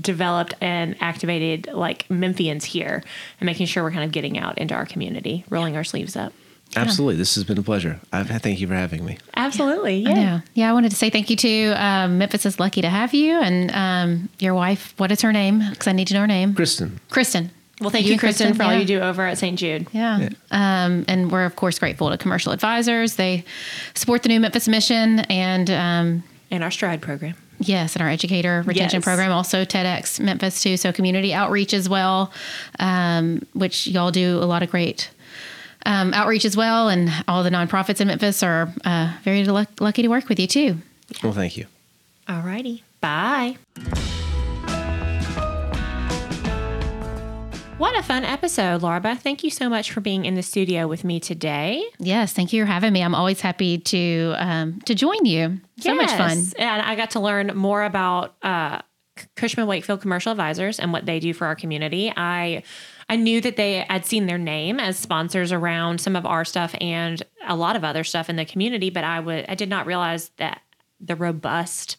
[0.00, 3.04] developed and activated like Memphians here,
[3.38, 6.32] and making sure we're kind of getting out into our community, rolling our sleeves up.
[6.76, 7.16] Absolutely.
[7.16, 8.00] This has been a pleasure.
[8.12, 9.18] I've, thank you for having me.
[9.36, 10.14] Absolutely, I yeah.
[10.24, 10.40] know.
[10.54, 13.40] Yeah, I wanted to say thank you to um, Memphis is lucky to have you
[13.40, 14.94] and um, your wife.
[14.96, 15.62] What is her name?
[15.70, 16.54] Because I need to know her name.
[16.54, 17.00] Kristen.
[17.10, 17.50] Kristen.
[17.80, 18.78] Well, thank you, and Kristen, for all yeah.
[18.78, 19.58] you do over at St.
[19.58, 19.88] Jude.
[19.92, 20.28] Yeah.
[20.52, 23.16] Um, and we're, of course, grateful to Commercial Advisors.
[23.16, 23.44] They
[23.94, 27.34] support the new Memphis mission and, um, And our Stride program.
[27.58, 29.04] yes, and our educator retention Yes.
[29.04, 30.76] program, also TEDx Memphis, too.
[30.76, 32.30] So community outreach as well,
[32.78, 35.10] um, which y'all do a lot of great
[35.86, 36.88] um, outreach as well.
[36.88, 40.46] And all the nonprofits in Memphis are uh, very luck- lucky to work with you,
[40.46, 40.76] too.
[41.22, 41.66] Well, thank you.
[42.28, 42.84] All righty.
[43.00, 43.56] Bye.
[47.78, 49.22] What a fun episode, Laura Beth.
[49.22, 51.84] Thank you so much for being in the studio with me today.
[51.98, 53.02] Yes, thank you for having me.
[53.02, 55.58] I'm always happy to um, to join you.
[55.80, 56.38] So much fun.
[56.58, 58.82] And I got to learn more about uh,
[59.34, 62.12] Cushman Wakefield Commercial Advisors and what they do for our community.
[62.16, 62.62] I
[63.08, 66.74] I knew that they had seen their name as sponsors around some of our stuff
[66.80, 69.86] and a lot of other stuff in the community, but I would I did not
[69.86, 70.62] realize that
[71.00, 71.96] the robust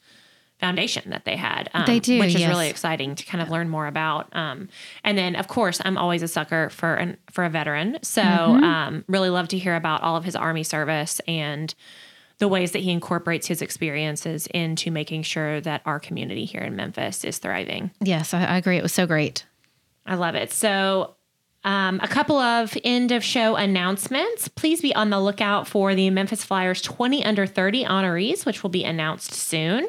[0.60, 1.70] foundation that they had.
[1.74, 2.50] Um, They do, which is yes.
[2.50, 4.34] really exciting to kind of learn more about.
[4.34, 4.70] Um,
[5.04, 8.64] and then, of course, I'm always a sucker for an for a veteran, so Mm-hmm.
[8.64, 11.76] um, really love to hear about all of his army service and
[12.38, 16.76] the ways that he incorporates his experiences into making sure that our community here in
[16.76, 17.92] Memphis is thriving.
[18.02, 18.78] Yes, I, I agree.
[18.78, 19.46] It was so great.
[20.06, 20.52] I love it.
[20.52, 21.16] So,
[21.66, 24.50] um, a couple of end of show announcements.
[24.50, 28.70] Please be on the lookout for the Memphis Flyers 20 under 30 honorees, which will
[28.70, 29.88] be announced soon.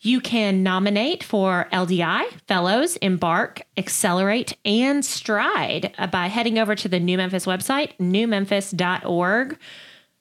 [0.00, 7.00] You can nominate for LDI, Fellows, Embark, Accelerate, and Stride by heading over to the
[7.00, 9.58] New Memphis website, newmemphis.org,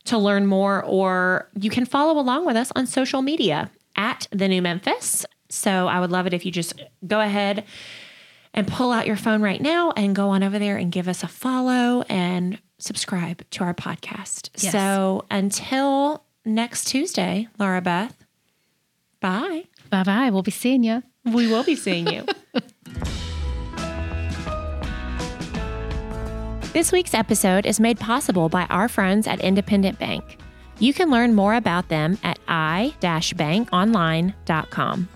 [0.05, 4.47] to learn more, or you can follow along with us on social media at the
[4.47, 5.26] New Memphis.
[5.49, 7.63] So I would love it if you just go ahead
[8.58, 11.22] and pull out your phone right now and go on over there and give us
[11.22, 14.49] a follow and subscribe to our podcast.
[14.58, 14.72] Yes.
[14.72, 18.18] So until next Tuesday, Laura Beth,
[19.20, 19.66] bye.
[19.91, 20.32] Bye bye.
[20.32, 21.03] We'll be seeing you.
[21.24, 22.26] We will be seeing you.
[26.74, 30.39] this week's episode is made possible by our friends at Independent Bank.
[30.80, 35.10] You can learn more about them at i-bankonline.com.